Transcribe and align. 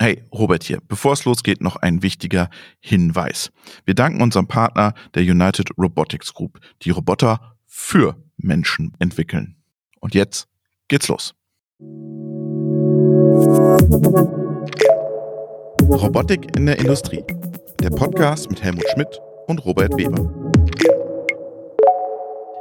Hey, 0.00 0.22
Robert 0.32 0.62
hier. 0.62 0.80
Bevor 0.86 1.14
es 1.14 1.24
losgeht, 1.24 1.60
noch 1.60 1.74
ein 1.74 2.02
wichtiger 2.02 2.50
Hinweis. 2.78 3.50
Wir 3.84 3.94
danken 3.94 4.22
unserem 4.22 4.46
Partner 4.46 4.94
der 5.14 5.24
United 5.24 5.70
Robotics 5.76 6.32
Group, 6.34 6.60
die 6.82 6.90
Roboter 6.90 7.56
für 7.66 8.14
Menschen 8.36 8.92
entwickeln. 9.00 9.56
Und 9.98 10.14
jetzt 10.14 10.46
geht's 10.86 11.08
los. 11.08 11.34
Robotik 15.82 16.56
in 16.56 16.66
der 16.66 16.78
Industrie. 16.78 17.24
Der 17.82 17.90
Podcast 17.90 18.48
mit 18.50 18.62
Helmut 18.62 18.88
Schmidt 18.94 19.20
und 19.48 19.64
Robert 19.64 19.96
Weber. 19.96 20.47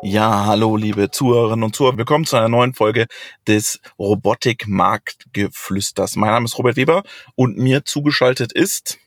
Ja, 0.09 0.45
hallo 0.45 0.77
liebe 0.77 1.11
Zuhörerinnen 1.11 1.65
und 1.65 1.75
Zuhörer. 1.75 1.97
Willkommen 1.97 2.23
zu 2.23 2.37
einer 2.37 2.47
neuen 2.47 2.73
Folge 2.73 3.07
des 3.45 3.81
Robotik-Marktgeflüsters. 3.99 6.15
Mein 6.15 6.29
Name 6.29 6.45
ist 6.45 6.57
Robert 6.57 6.77
Weber 6.77 7.03
und 7.35 7.57
mir 7.57 7.83
zugeschaltet 7.83 8.53
ist 8.53 8.99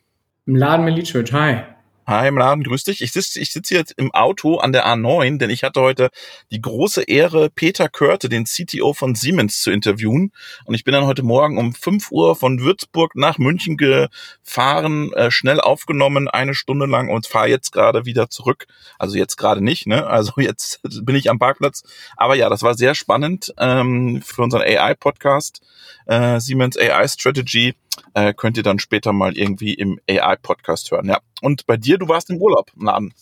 Mladen 0.45 0.85
Milicevic. 0.85 1.33
Hi. 1.33 1.63
Hi 2.11 2.29
Mladen, 2.33 2.65
grüß 2.65 2.83
dich. 2.83 3.03
Ich 3.03 3.13
sitze 3.13 3.39
ich 3.39 3.53
sitz 3.53 3.71
jetzt 3.71 3.95
im 3.97 4.13
Auto 4.13 4.57
an 4.57 4.73
der 4.73 4.85
A9, 4.85 5.39
denn 5.39 5.49
ich 5.49 5.63
hatte 5.63 5.81
heute 5.81 6.11
die 6.51 6.61
große 6.61 7.03
Ehre, 7.03 7.51
Peter 7.51 7.89
Körte, 7.89 8.29
den 8.29 8.47
CTO 8.47 8.95
von 8.95 9.15
Siemens, 9.15 9.63
zu 9.63 9.71
interviewen. 9.71 10.33
Und 10.65 10.75
ich 10.75 10.83
bin 10.83 10.93
dann 10.93 11.07
heute 11.07 11.23
Morgen 11.23 11.57
um 11.57 11.73
5 11.73 12.11
Uhr 12.11 12.35
von 12.35 12.59
Würzburg 12.59 13.15
nach 13.15 13.39
München 13.39 13.77
gefahren, 13.77 15.13
äh, 15.13 15.31
schnell 15.31 15.61
aufgenommen, 15.61 16.27
eine 16.27 16.55
Stunde 16.55 16.87
lang 16.87 17.11
und 17.11 17.29
fahre 17.29 17.47
jetzt 17.47 17.71
gerade 17.71 18.05
wieder 18.07 18.29
zurück. 18.29 18.67
Also 18.99 19.17
jetzt 19.17 19.37
gerade 19.37 19.63
nicht, 19.63 19.87
ne? 19.87 20.05
Also 20.05 20.33
jetzt 20.39 20.81
bin 21.05 21.15
ich 21.15 21.31
am 21.31 21.39
Parkplatz. 21.39 21.85
Aber 22.17 22.35
ja, 22.35 22.49
das 22.49 22.65
war 22.65 22.75
sehr 22.75 22.97
spannend 22.97 23.55
ähm, 23.57 24.21
für 24.27 24.43
unseren 24.43 24.63
AI-Podcast, 24.63 25.61
äh, 26.07 26.41
Siemens 26.41 26.77
AI 26.77 27.07
Strategy 27.07 27.77
äh, 28.15 28.35
könnt 28.35 28.57
ihr 28.57 28.63
dann 28.63 28.79
später 28.79 29.13
mal 29.13 29.37
irgendwie 29.37 29.75
im 29.75 29.99
AI-Podcast 30.09 30.91
hören. 30.91 31.09
Ja. 31.09 31.19
Und 31.43 31.67
bei 31.67 31.77
dir, 31.77 31.99
du 31.99 32.09
warst 32.09 32.31
im 32.31 32.39
Urlaub 32.39 32.71
Laden. 32.77 33.15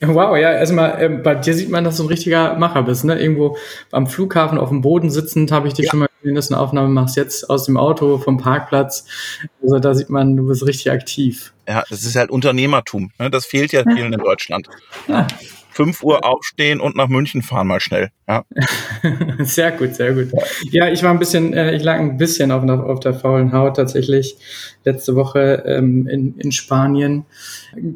Wow, 0.00 0.36
ja, 0.36 0.52
erstmal, 0.52 1.02
äh, 1.02 1.08
bei 1.08 1.34
dir 1.36 1.54
sieht 1.54 1.70
man, 1.70 1.82
dass 1.82 1.96
du 1.96 2.02
ein 2.02 2.08
richtiger 2.08 2.54
Macher 2.56 2.82
bist, 2.82 3.04
ne? 3.06 3.18
Irgendwo 3.18 3.56
am 3.92 4.06
Flughafen 4.06 4.58
auf 4.58 4.68
dem 4.68 4.82
Boden 4.82 5.10
sitzend 5.10 5.50
habe 5.52 5.68
ich 5.68 5.74
dich 5.74 5.86
ja. 5.86 5.90
schon 5.90 6.00
mal 6.00 6.08
gesehen, 6.20 6.34
dass 6.34 6.48
du 6.48 6.54
eine 6.54 6.62
Aufnahme 6.62 6.88
machst, 6.88 7.16
jetzt 7.16 7.48
aus 7.48 7.64
dem 7.64 7.78
Auto, 7.78 8.18
vom 8.18 8.36
Parkplatz. 8.36 9.06
Also 9.62 9.78
da 9.78 9.94
sieht 9.94 10.10
man, 10.10 10.36
du 10.36 10.48
bist 10.48 10.66
richtig 10.66 10.90
aktiv. 10.90 11.54
Ja, 11.66 11.82
das 11.88 12.04
ist 12.04 12.14
halt 12.14 12.30
Unternehmertum. 12.30 13.10
Ne? 13.18 13.30
Das 13.30 13.46
fehlt 13.46 13.72
ja 13.72 13.84
vielen 13.84 14.12
in 14.12 14.20
Deutschland. 14.20 14.68
Ja. 15.08 15.26
5 15.76 16.02
Uhr 16.02 16.24
aufstehen 16.24 16.80
und 16.80 16.96
nach 16.96 17.08
München 17.08 17.42
fahren 17.42 17.66
mal 17.66 17.80
schnell. 17.80 18.08
Ja. 18.26 18.44
sehr 19.40 19.72
gut, 19.72 19.94
sehr 19.94 20.14
gut. 20.14 20.30
Ja, 20.70 20.88
ich 20.88 21.02
war 21.02 21.10
ein 21.10 21.18
bisschen, 21.18 21.52
äh, 21.52 21.76
ich 21.76 21.82
lag 21.82 21.98
ein 21.98 22.16
bisschen 22.16 22.50
auf, 22.50 22.66
auf 22.66 23.00
der 23.00 23.12
faulen 23.12 23.52
Haut 23.52 23.76
tatsächlich 23.76 24.38
letzte 24.84 25.14
Woche 25.16 25.64
ähm, 25.66 26.08
in, 26.08 26.38
in 26.38 26.50
Spanien. 26.50 27.26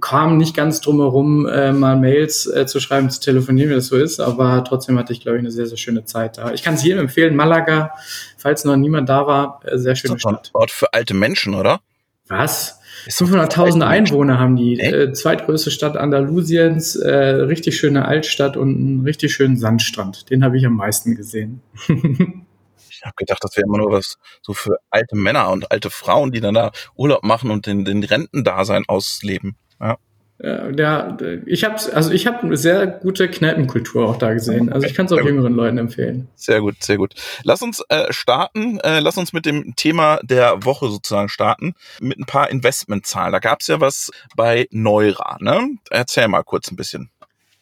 Kam 0.03 0.37
nicht 0.37 0.55
ganz 0.55 0.83
drum 0.83 0.99
herum, 0.99 1.47
äh, 1.47 1.73
mal 1.73 1.97
Mails 1.97 2.47
äh, 2.47 2.67
zu 2.67 2.81
schreiben, 2.81 3.09
zu 3.09 3.19
telefonieren, 3.19 3.71
wie 3.71 3.75
das 3.75 3.87
so 3.87 3.97
ist, 3.97 4.21
aber 4.21 4.63
trotzdem 4.63 4.99
hatte 4.99 5.15
ich, 5.15 5.23
glaube 5.23 5.39
ich, 5.39 5.41
eine 5.41 5.51
sehr, 5.51 5.67
sehr 5.67 5.79
schöne 5.79 6.05
Zeit 6.05 6.37
da. 6.37 6.53
Ich 6.53 6.63
kann 6.63 6.75
es 6.75 6.85
jedem 6.85 6.99
empfehlen, 6.99 7.35
Malaga, 7.35 7.93
falls 8.37 8.67
noch 8.67 8.77
niemand 8.77 9.09
da 9.09 9.27
war, 9.27 9.61
äh, 9.65 9.79
sehr 9.79 9.97
schöne 9.97 10.19
Stadt. 10.19 10.51
Ort 10.53 10.71
für 10.71 10.93
alte 10.93 11.15
Menschen, 11.15 11.55
oder? 11.55 11.81
Was? 12.29 12.80
500.000 13.09 13.83
Einwohner 13.83 14.39
haben 14.39 14.57
die. 14.57 14.79
Äh, 14.79 15.13
zweitgrößte 15.13 15.71
Stadt 15.71 15.97
Andalusiens, 15.97 16.97
äh, 16.97 17.11
richtig 17.13 17.79
schöne 17.79 18.07
Altstadt 18.07 18.57
und 18.57 18.77
einen 18.77 19.01
richtig 19.01 19.35
schönen 19.35 19.57
Sandstrand. 19.57 20.31
Den 20.31 20.45
habe 20.45 20.59
ich 20.59 20.67
am 20.67 20.75
meisten 20.75 21.15
gesehen. 21.15 21.63
ich 21.89 23.03
habe 23.03 23.15
gedacht, 23.17 23.43
das 23.43 23.57
wäre 23.57 23.67
immer 23.67 23.79
nur 23.79 23.93
was 23.93 24.19
so 24.43 24.53
für 24.53 24.79
alte 24.91 25.17
Männer 25.17 25.51
und 25.51 25.71
alte 25.71 25.91
Frauen, 25.91 26.33
die 26.33 26.41
dann 26.41 26.55
da 26.55 26.73
Urlaub 26.95 27.23
machen 27.23 27.51
und 27.51 27.67
den, 27.67 27.85
den 27.85 28.05
Rentendasein 28.05 28.85
ausleben. 28.87 29.57
Ja. 29.81 29.99
Ja, 30.43 31.19
ich 31.45 31.65
habe 31.65 31.77
also 31.93 32.13
ich 32.13 32.27
habe 32.27 32.39
eine 32.41 32.57
sehr 32.57 32.87
gute 32.87 33.29
Kneipenkultur 33.29 34.09
auch 34.09 34.17
da 34.17 34.33
gesehen. 34.33 34.73
Also 34.73 34.87
ich 34.87 34.95
kann 34.95 35.05
es 35.05 35.13
auch 35.13 35.21
jüngeren 35.21 35.53
Leuten 35.53 35.77
empfehlen. 35.77 36.29
Sehr 36.35 36.63
gut, 36.63 36.83
sehr 36.83 36.97
gut. 36.97 37.15
Lass 37.45 37.61
uns 37.61 37.85
äh, 37.91 38.11
starten. 38.11 38.81
Äh, 38.81 39.01
lass 39.01 39.19
uns 39.19 39.35
mit 39.35 39.45
dem 39.45 39.77
Thema 39.77 40.19
der 40.23 40.65
Woche 40.65 40.89
sozusagen 40.89 41.29
starten 41.29 41.75
mit 42.01 42.19
ein 42.19 42.25
paar 42.25 42.51
Investmentzahlen. 42.51 43.33
Da 43.33 43.39
gab 43.39 43.61
es 43.61 43.67
ja 43.67 43.81
was 43.81 44.11
bei 44.35 44.67
Neura. 44.71 45.37
Ne? 45.41 45.77
Erzähl 45.91 46.27
mal 46.29 46.43
kurz 46.43 46.71
ein 46.71 46.77
bisschen. 46.77 47.11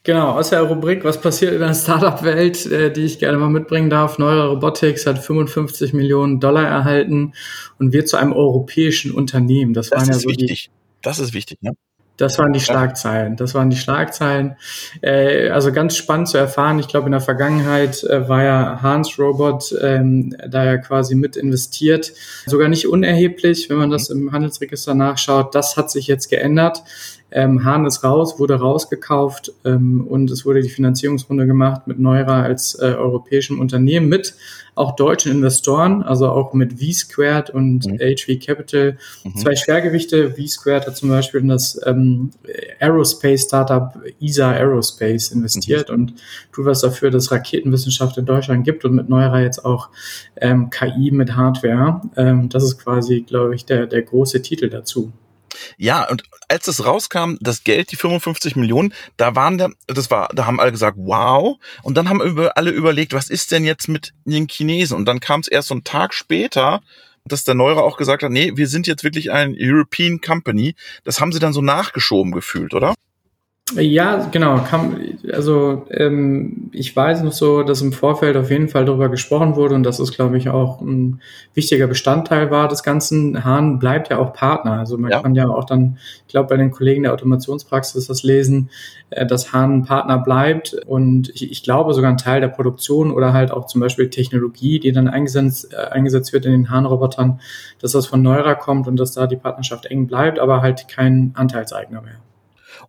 Genau, 0.04 0.30
aus 0.30 0.50
der 0.50 0.62
Rubrik, 0.62 1.02
was 1.02 1.20
passiert 1.20 1.52
in 1.54 1.60
der 1.60 1.74
Startup-Welt, 1.74 2.64
äh, 2.66 2.92
die 2.92 3.02
ich 3.02 3.18
gerne 3.18 3.38
mal 3.38 3.50
mitbringen 3.50 3.90
darf. 3.90 4.18
Neura 4.18 4.46
Robotics 4.46 5.04
hat 5.04 5.18
55 5.18 5.92
Millionen 5.92 6.38
Dollar 6.38 6.64
erhalten 6.64 7.34
und 7.80 7.92
wird 7.92 8.08
zu 8.08 8.16
einem 8.16 8.32
europäischen 8.32 9.10
Unternehmen. 9.10 9.74
Das, 9.74 9.90
das 9.90 10.00
waren 10.00 10.08
ja 10.08 10.18
so 10.18 10.28
wichtig. 10.28 10.70
Die, 10.70 11.00
das 11.02 11.18
ist 11.18 11.34
wichtig, 11.34 11.60
ne? 11.60 11.72
Das 12.18 12.36
waren 12.38 12.52
die 12.52 12.60
Schlagzeilen. 12.60 13.36
Das 13.36 13.54
waren 13.54 13.70
die 13.70 13.76
Schlagzeilen. 13.76 14.56
Äh, 15.00 15.48
also 15.50 15.72
ganz 15.72 15.96
spannend 15.96 16.28
zu 16.28 16.36
erfahren. 16.36 16.80
Ich 16.80 16.88
glaube, 16.88 17.06
in 17.06 17.12
der 17.12 17.20
Vergangenheit 17.20 18.02
äh, 18.04 18.28
war 18.28 18.42
ja 18.42 18.80
Hans 18.82 19.18
Robot 19.18 19.74
ähm, 19.80 20.36
da 20.46 20.64
ja 20.64 20.76
quasi 20.78 21.14
mit 21.14 21.36
investiert. 21.36 22.12
Sogar 22.44 22.68
nicht 22.68 22.88
unerheblich, 22.88 23.70
wenn 23.70 23.78
man 23.78 23.90
das 23.90 24.10
mhm. 24.10 24.28
im 24.28 24.32
Handelsregister 24.32 24.94
nachschaut. 24.94 25.54
Das 25.54 25.76
hat 25.76 25.90
sich 25.92 26.08
jetzt 26.08 26.28
geändert. 26.28 26.82
Ähm, 27.30 27.64
Hahn 27.64 27.84
ist 27.84 28.04
raus, 28.04 28.38
wurde 28.38 28.54
rausgekauft 28.54 29.52
ähm, 29.64 30.06
und 30.06 30.30
es 30.30 30.46
wurde 30.46 30.62
die 30.62 30.70
Finanzierungsrunde 30.70 31.46
gemacht 31.46 31.86
mit 31.86 31.98
Neura 31.98 32.42
als 32.42 32.74
äh, 32.74 32.94
europäischem 32.94 33.60
Unternehmen 33.60 34.08
mit 34.08 34.34
auch 34.78 34.94
deutschen 34.94 35.32
Investoren, 35.32 36.02
also 36.02 36.28
auch 36.30 36.54
mit 36.54 36.80
V-Squared 36.80 37.50
und 37.50 37.84
mhm. 37.86 37.98
HV 37.98 38.38
Capital. 38.40 38.96
Mhm. 39.24 39.36
Zwei 39.36 39.56
Schwergewichte. 39.56 40.30
V-Squared 40.30 40.86
hat 40.86 40.96
zum 40.96 41.08
Beispiel 41.08 41.40
in 41.40 41.48
das 41.48 41.78
ähm, 41.84 42.30
Aerospace-Startup 42.78 43.92
ESA 44.20 44.52
Aerospace 44.52 45.32
investiert 45.32 45.88
mhm. 45.88 45.94
und 45.94 46.14
tut 46.52 46.64
was 46.64 46.80
dafür, 46.80 47.10
dass 47.10 47.32
Raketenwissenschaft 47.32 48.16
in 48.18 48.24
Deutschland 48.24 48.64
gibt 48.64 48.84
und 48.84 48.94
mit 48.94 49.08
Neura 49.08 49.40
jetzt 49.42 49.64
auch 49.64 49.88
ähm, 50.36 50.70
KI 50.70 51.10
mit 51.10 51.34
Hardware. 51.34 52.00
Ähm, 52.16 52.48
das 52.48 52.62
ist 52.62 52.78
quasi, 52.78 53.22
glaube 53.22 53.56
ich, 53.56 53.64
der, 53.64 53.86
der 53.86 54.02
große 54.02 54.40
Titel 54.42 54.70
dazu. 54.70 55.12
Ja, 55.76 56.08
und 56.08 56.22
als 56.48 56.66
es 56.68 56.84
rauskam, 56.84 57.34
das 57.40 57.64
Geld, 57.64 57.92
die 57.92 57.96
55 57.96 58.56
Millionen, 58.56 58.94
da 59.16 59.34
waren 59.34 59.58
da, 59.58 59.68
das 59.86 60.10
war, 60.10 60.28
da 60.34 60.46
haben 60.46 60.60
alle 60.60 60.72
gesagt, 60.72 60.96
wow. 60.98 61.56
Und 61.82 61.96
dann 61.96 62.08
haben 62.08 62.20
alle 62.54 62.70
überlegt, 62.70 63.12
was 63.12 63.30
ist 63.30 63.52
denn 63.52 63.64
jetzt 63.64 63.88
mit 63.88 64.12
den 64.24 64.48
Chinesen? 64.48 64.96
Und 64.96 65.06
dann 65.06 65.20
kam 65.20 65.40
es 65.40 65.48
erst 65.48 65.68
so 65.68 65.74
einen 65.74 65.84
Tag 65.84 66.14
später, 66.14 66.80
dass 67.24 67.44
der 67.44 67.54
Neuer 67.54 67.82
auch 67.82 67.96
gesagt 67.96 68.22
hat, 68.22 68.30
nee, 68.30 68.52
wir 68.56 68.68
sind 68.68 68.86
jetzt 68.86 69.04
wirklich 69.04 69.30
ein 69.30 69.54
European 69.58 70.20
Company. 70.20 70.74
Das 71.04 71.20
haben 71.20 71.32
sie 71.32 71.38
dann 71.38 71.52
so 71.52 71.60
nachgeschoben 71.60 72.32
gefühlt, 72.32 72.74
oder? 72.74 72.94
Ja, 73.74 74.28
genau. 74.30 74.58
Kam, 74.58 74.96
also 75.30 75.86
ähm, 75.90 76.70
ich 76.72 76.94
weiß 76.94 77.22
noch 77.22 77.32
so, 77.32 77.62
dass 77.62 77.82
im 77.82 77.92
Vorfeld 77.92 78.36
auf 78.36 78.50
jeden 78.50 78.68
Fall 78.68 78.86
darüber 78.86 79.08
gesprochen 79.10 79.56
wurde 79.56 79.74
und 79.74 79.82
das 79.82 80.00
ist, 80.00 80.12
glaube 80.12 80.38
ich, 80.38 80.48
auch 80.48 80.80
ein 80.80 81.20
wichtiger 81.54 81.86
Bestandteil 81.86 82.50
war 82.50 82.68
des 82.68 82.82
Ganzen. 82.82 83.44
Hahn 83.44 83.78
bleibt 83.78 84.08
ja 84.08 84.18
auch 84.18 84.32
Partner. 84.32 84.72
Also 84.72 84.96
man 84.96 85.10
ja. 85.10 85.20
kann 85.20 85.34
ja 85.34 85.48
auch 85.48 85.64
dann, 85.64 85.98
ich 86.26 86.32
glaube, 86.32 86.48
bei 86.48 86.56
den 86.56 86.70
Kollegen 86.70 87.02
der 87.02 87.12
Automationspraxis 87.12 88.06
das 88.06 88.22
lesen, 88.22 88.70
äh, 89.10 89.26
dass 89.26 89.52
Hahn 89.52 89.84
Partner 89.84 90.18
bleibt 90.18 90.74
und 90.86 91.28
ich, 91.30 91.50
ich 91.50 91.62
glaube 91.62 91.92
sogar 91.92 92.10
ein 92.10 92.16
Teil 92.16 92.40
der 92.40 92.48
Produktion 92.48 93.10
oder 93.10 93.34
halt 93.34 93.50
auch 93.50 93.66
zum 93.66 93.82
Beispiel 93.82 94.08
Technologie, 94.08 94.80
die 94.80 94.92
dann 94.92 95.08
eingesetzt, 95.08 95.74
äh, 95.74 95.76
eingesetzt 95.76 96.32
wird 96.32 96.46
in 96.46 96.52
den 96.52 96.70
Hahn-Robotern, 96.70 97.40
dass 97.80 97.92
das 97.92 98.06
von 98.06 98.22
Neura 98.22 98.54
kommt 98.54 98.88
und 98.88 98.96
dass 98.96 99.12
da 99.12 99.26
die 99.26 99.36
Partnerschaft 99.36 99.86
eng 99.86 100.06
bleibt, 100.06 100.38
aber 100.38 100.62
halt 100.62 100.88
kein 100.88 101.32
Anteilseigner 101.34 102.00
mehr. 102.00 102.20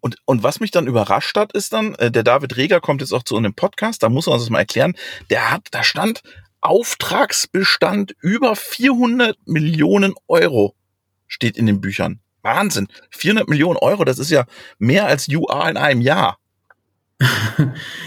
Und, 0.01 0.17
und 0.25 0.43
was 0.43 0.59
mich 0.59 0.71
dann 0.71 0.87
überrascht 0.87 1.35
hat, 1.37 1.53
ist 1.53 1.73
dann, 1.73 1.95
äh, 1.95 2.11
der 2.11 2.23
David 2.23 2.57
Reger 2.57 2.79
kommt 2.79 3.01
jetzt 3.01 3.13
auch 3.13 3.23
zu 3.23 3.37
einem 3.37 3.53
Podcast, 3.53 4.03
da 4.03 4.09
muss 4.09 4.27
er 4.27 4.33
uns 4.33 4.43
das 4.43 4.49
mal 4.49 4.59
erklären, 4.59 4.93
der 5.29 5.51
hat, 5.51 5.67
da 5.71 5.83
stand 5.83 6.21
Auftragsbestand 6.61 8.15
über 8.21 8.55
400 8.55 9.37
Millionen 9.45 10.13
Euro 10.27 10.75
steht 11.27 11.57
in 11.57 11.65
den 11.65 11.79
Büchern. 11.79 12.19
Wahnsinn. 12.41 12.87
400 13.11 13.47
Millionen 13.47 13.77
Euro, 13.77 14.03
das 14.03 14.19
ist 14.19 14.31
ja 14.31 14.45
mehr 14.77 15.05
als 15.05 15.27
UA 15.29 15.69
in 15.69 15.77
einem 15.77 16.01
Jahr. 16.01 16.38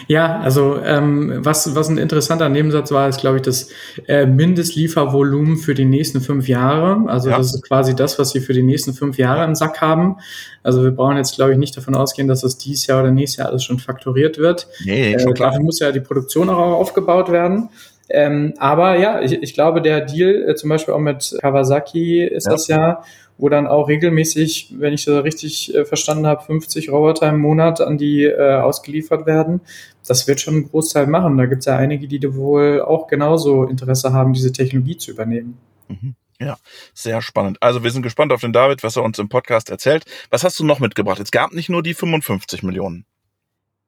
Ja, 0.08 0.40
also 0.40 0.78
ähm, 0.82 1.40
was, 1.40 1.74
was 1.74 1.88
ein 1.88 1.98
interessanter 1.98 2.48
Nebensatz 2.48 2.90
war, 2.92 3.08
ist, 3.08 3.20
glaube 3.20 3.36
ich, 3.36 3.42
das 3.42 3.68
äh, 4.06 4.24
Mindestliefervolumen 4.24 5.58
für 5.58 5.74
die 5.74 5.84
nächsten 5.84 6.22
fünf 6.22 6.48
Jahre. 6.48 7.10
Also 7.10 7.28
ja. 7.28 7.36
das 7.36 7.54
ist 7.54 7.62
quasi 7.62 7.94
das, 7.94 8.18
was 8.18 8.30
sie 8.30 8.40
für 8.40 8.54
die 8.54 8.62
nächsten 8.62 8.94
fünf 8.94 9.18
Jahre 9.18 9.44
im 9.44 9.54
Sack 9.54 9.82
haben. 9.82 10.16
Also 10.62 10.82
wir 10.82 10.92
brauchen 10.92 11.18
jetzt, 11.18 11.36
glaube 11.36 11.52
ich, 11.52 11.58
nicht 11.58 11.76
davon 11.76 11.94
ausgehen, 11.94 12.26
dass 12.26 12.40
das 12.40 12.56
dieses 12.56 12.86
Jahr 12.86 13.02
oder 13.02 13.10
nächstes 13.10 13.38
Jahr 13.38 13.48
alles 13.48 13.64
schon 13.64 13.78
fakturiert 13.78 14.38
wird. 14.38 14.66
Nee, 14.84 15.12
äh, 15.12 15.34
dafür 15.34 15.60
muss 15.60 15.78
ja 15.80 15.92
die 15.92 16.00
Produktion 16.00 16.48
auch 16.48 16.56
aufgebaut 16.56 17.30
werden. 17.30 17.68
Ähm, 18.08 18.54
aber 18.58 18.98
ja, 18.98 19.20
ich, 19.20 19.32
ich 19.32 19.54
glaube, 19.54 19.80
der 19.80 20.02
Deal, 20.02 20.48
äh, 20.48 20.54
zum 20.54 20.68
Beispiel 20.68 20.94
auch 20.94 20.98
mit 20.98 21.34
Kawasaki 21.40 22.24
ist 22.24 22.46
ja. 22.46 22.52
das 22.52 22.68
ja, 22.68 23.02
wo 23.38 23.48
dann 23.48 23.66
auch 23.66 23.88
regelmäßig, 23.88 24.74
wenn 24.78 24.92
ich 24.92 25.04
das 25.04 25.24
richtig 25.24 25.74
äh, 25.74 25.84
verstanden 25.84 26.26
habe, 26.26 26.44
50 26.44 26.90
Roboter 26.90 27.28
im 27.28 27.40
Monat 27.40 27.80
an 27.80 27.98
die 27.98 28.24
äh, 28.24 28.54
ausgeliefert 28.60 29.26
werden. 29.26 29.60
Das 30.06 30.28
wird 30.28 30.40
schon 30.40 30.54
einen 30.54 30.68
Großteil 30.68 31.06
machen. 31.06 31.36
Da 31.38 31.46
gibt 31.46 31.60
es 31.60 31.66
ja 31.66 31.76
einige, 31.76 32.06
die 32.06 32.34
wohl 32.34 32.82
auch 32.82 33.06
genauso 33.06 33.64
Interesse 33.64 34.12
haben, 34.12 34.32
diese 34.32 34.52
Technologie 34.52 34.96
zu 34.96 35.10
übernehmen. 35.10 35.58
Mhm. 35.88 36.14
Ja, 36.40 36.56
sehr 36.92 37.22
spannend. 37.22 37.58
Also 37.60 37.84
wir 37.84 37.90
sind 37.90 38.02
gespannt 38.02 38.32
auf 38.32 38.40
den 38.40 38.52
David, 38.52 38.82
was 38.82 38.96
er 38.96 39.04
uns 39.04 39.18
im 39.18 39.28
Podcast 39.28 39.70
erzählt. 39.70 40.04
Was 40.30 40.42
hast 40.42 40.58
du 40.58 40.64
noch 40.64 40.80
mitgebracht? 40.80 41.20
Es 41.20 41.30
gab 41.30 41.52
nicht 41.52 41.68
nur 41.68 41.82
die 41.82 41.94
55 41.94 42.62
Millionen. 42.64 43.06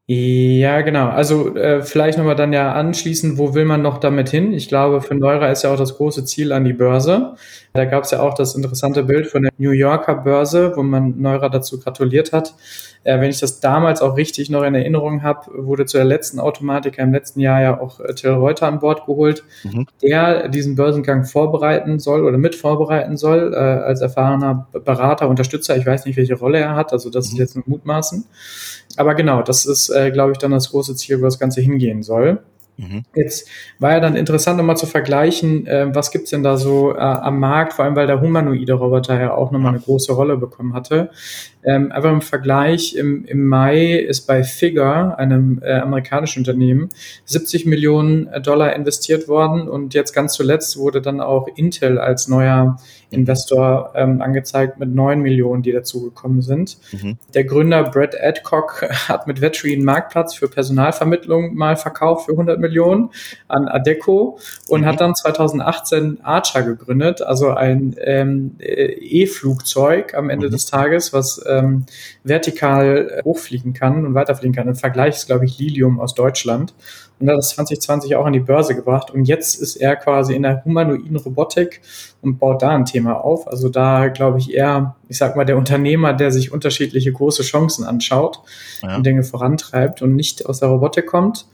Ja, 0.06 0.82
genau. 0.82 1.08
Also 1.08 1.56
äh, 1.56 1.82
vielleicht 1.82 2.19
nochmal 2.19 2.37
dann 2.37 2.52
ja 2.52 2.73
anschließend, 2.75 3.38
wo 3.38 3.55
will 3.55 3.64
man 3.64 3.81
noch 3.81 3.99
damit 3.99 4.29
hin? 4.29 4.52
Ich 4.52 4.69
glaube, 4.69 5.00
für 5.00 5.14
Neurer 5.14 5.50
ist 5.50 5.64
ja 5.64 5.73
auch 5.73 5.79
das 5.79 5.96
große 5.96 6.26
Ziel 6.26 6.52
an 6.52 6.64
die 6.64 6.75
Börse. 6.75 7.37
Da 7.76 7.87
gab 7.87 8.05
es 8.05 8.12
ja 8.12 8.21
auch 8.21 8.35
das 8.35 8.55
interessante 8.55 9.03
Bild 9.03 9.26
von 9.26 9.43
der 9.43 9.50
New 9.59 9.73
Yorker 9.73 10.15
Börse, 10.15 10.76
wo 10.76 10.85
man 10.85 11.21
Neurer 11.21 11.50
dazu 11.50 11.81
gratuliert 11.81 12.32
hat. 12.32 12.55
Äh, 13.03 13.21
wenn 13.21 13.31
ich 13.31 13.41
das 13.41 13.59
damals 13.59 14.00
auch 14.00 14.17
richtig 14.17 14.49
noch 14.49 14.62
in 14.62 14.76
Erinnerung 14.76 15.25
habe, 15.25 15.50
wurde 15.53 15.85
zu 15.85 15.97
der 15.97 16.06
letzten 16.06 16.38
Automatiker 16.38 17.03
im 17.03 17.12
letzten 17.12 17.41
Jahr 17.41 17.61
ja 17.61 17.81
auch 17.81 17.99
äh, 17.99 18.15
Till 18.15 18.31
Reuter 18.31 18.69
an 18.69 18.79
Bord 18.79 19.06
geholt, 19.06 19.43
mhm. 19.65 19.87
der 20.00 20.47
diesen 20.47 20.76
Börsengang 20.76 21.25
vorbereiten 21.25 21.99
soll 21.99 22.23
oder 22.23 22.38
mit 22.38 22.55
vorbereiten 22.55 23.17
soll, 23.17 23.53
äh, 23.53 23.56
als 23.56 24.00
erfahrener 24.00 24.69
Berater, 24.73 25.29
Unterstützer. 25.29 25.77
Ich 25.77 25.85
weiß 25.85 26.06
nicht, 26.06 26.17
welche 26.17 26.35
Rolle 26.35 26.61
er 26.61 26.77
hat, 26.77 26.93
also 26.93 27.11
das 27.11 27.27
mhm. 27.27 27.32
ist 27.32 27.38
jetzt 27.41 27.56
nur 27.56 27.65
Mutmaßen. 27.67 28.25
Aber 28.97 29.17
genau, 29.17 29.43
das 29.43 29.67
ist, 29.67 29.88
äh, 29.88 30.12
glaube 30.12 30.31
ich, 30.31 30.38
dann 30.38 30.53
das 30.53 30.70
große 30.70 30.94
Ziel, 30.94 31.19
wo 31.19 31.25
das 31.25 31.41
Ganze 31.41 31.61
hingehen 31.61 32.05
soll. 32.05 32.38
Mhm. 32.76 33.05
Jetzt 33.15 33.49
war 33.79 33.93
ja 33.93 34.00
dann 34.00 34.17
interessant, 34.17 34.59
nochmal 34.59 34.76
zu 34.76 34.87
vergleichen, 34.87 35.67
äh, 35.67 35.94
was 35.94 36.11
gibt's 36.11 36.31
denn 36.31 36.43
da 36.43 36.56
so 36.56 36.93
äh, 36.94 36.99
am 36.99 37.38
Markt, 37.38 37.75
vor 37.75 37.85
allem 37.85 37.94
weil 37.94 38.06
der 38.06 38.21
humanoide 38.21 38.73
Roboter 38.73 39.21
ja 39.21 39.35
auch 39.35 39.53
nochmal 39.53 39.75
eine 39.75 39.81
große 39.81 40.12
Rolle 40.12 40.37
bekommen 40.37 40.75
hatte. 40.75 41.11
Ähm, 41.62 41.93
einfach 41.93 42.11
im 42.11 42.21
Vergleich, 42.21 42.97
im, 42.97 43.25
im 43.25 43.47
Mai 43.47 43.94
ist 43.94 44.26
bei 44.26 44.43
Figure, 44.43 45.17
einem 45.19 45.61
äh, 45.62 45.75
amerikanischen 45.75 46.41
Unternehmen, 46.41 46.91
70 47.25 47.65
Millionen 47.67 48.29
Dollar 48.43 48.75
investiert 48.75 49.29
worden 49.29 49.69
und 49.69 49.94
jetzt 49.94 50.12
ganz 50.12 50.35
zuletzt 50.35 50.77
wurde 50.77 51.00
dann 51.00 51.20
auch 51.20 51.47
Intel 51.55 51.99
als 51.99 52.29
neuer 52.29 52.77
Investor 53.14 53.93
ähm, 53.94 54.20
angezeigt 54.20 54.78
mit 54.78 54.94
9 54.94 55.20
Millionen, 55.20 55.62
die 55.62 55.72
dazugekommen 55.72 56.43
sind. 56.43 56.78
Mhm. 56.93 57.19
Der 57.34 57.44
Gründer 57.44 57.84
Brett 57.84 58.14
Adcock 58.20 58.82
hat 59.08 59.26
mit 59.26 59.40
Vetri 59.40 59.72
einen 59.72 59.84
Marktplatz 59.84 60.34
für 60.34 60.49
Personalvermittlung 60.49 61.55
mal 61.55 61.76
verkauft 61.76 62.26
für 62.26 62.32
100 62.32 62.61
Millionen 62.61 63.11
an 63.49 63.69
Adeco 63.69 64.38
und 64.69 64.82
mhm. 64.82 64.87
hat 64.87 65.00
dann 65.00 65.14
2018 65.14 66.19
Archer 66.22 66.62
gegründet, 66.62 67.22
also 67.22 67.50
ein 67.50 67.96
ähm, 67.99 68.56
E-Flugzeug 68.58 70.14
am 70.14 70.31
Ende 70.31 70.49
mhm. 70.49 70.52
des 70.52 70.67
Tages, 70.67 71.12
was 71.12 71.43
ähm, 71.49 71.87
vertikal 72.22 73.20
hochfliegen 73.25 73.72
kann 73.72 74.06
und 74.06 74.14
weiterfliegen 74.14 74.55
kann. 74.55 74.69
Im 74.69 74.75
Vergleich 74.75 75.17
ist, 75.17 75.26
glaube 75.26 75.44
ich, 75.44 75.58
Lilium 75.58 76.00
aus 76.00 76.14
Deutschland 76.14 76.75
und 77.20 77.28
hat 77.28 77.38
das 77.38 77.50
2020 77.50 78.17
auch 78.17 78.26
an 78.26 78.32
die 78.32 78.40
Börse 78.40 78.75
gebracht. 78.75 79.10
Und 79.10 79.26
jetzt 79.26 79.60
ist 79.60 79.76
er 79.76 79.96
quasi 79.96 80.34
in 80.34 80.43
der 80.43 80.64
humanoiden 80.64 81.17
Robotik 81.17 81.81
und 82.22 82.38
baut 82.38 82.62
da 82.62 82.70
ein 82.70 82.84
Thema 82.84 83.04
auf. 83.12 83.49
Also 83.49 83.69
da 83.69 84.09
glaube 84.09 84.39
ich 84.39 84.53
eher, 84.53 84.97
ich 85.09 85.19
sag 85.19 85.37
mal, 85.37 85.45
der 85.45 85.56
Unternehmer, 85.56 86.12
der 86.12 86.33
sich 86.33 86.53
unterschiedliche 86.53 87.12
große 87.12 87.43
Chancen 87.43 87.85
anschaut 87.85 88.41
ja. 88.83 88.97
und 88.97 89.05
Dinge 89.05 89.23
vorantreibt 89.23 90.03
und 90.03 90.15
nicht 90.15 90.47
aus 90.47 90.61
der 90.61 90.69
Robotik 90.69 91.06
kommt. 91.06 91.47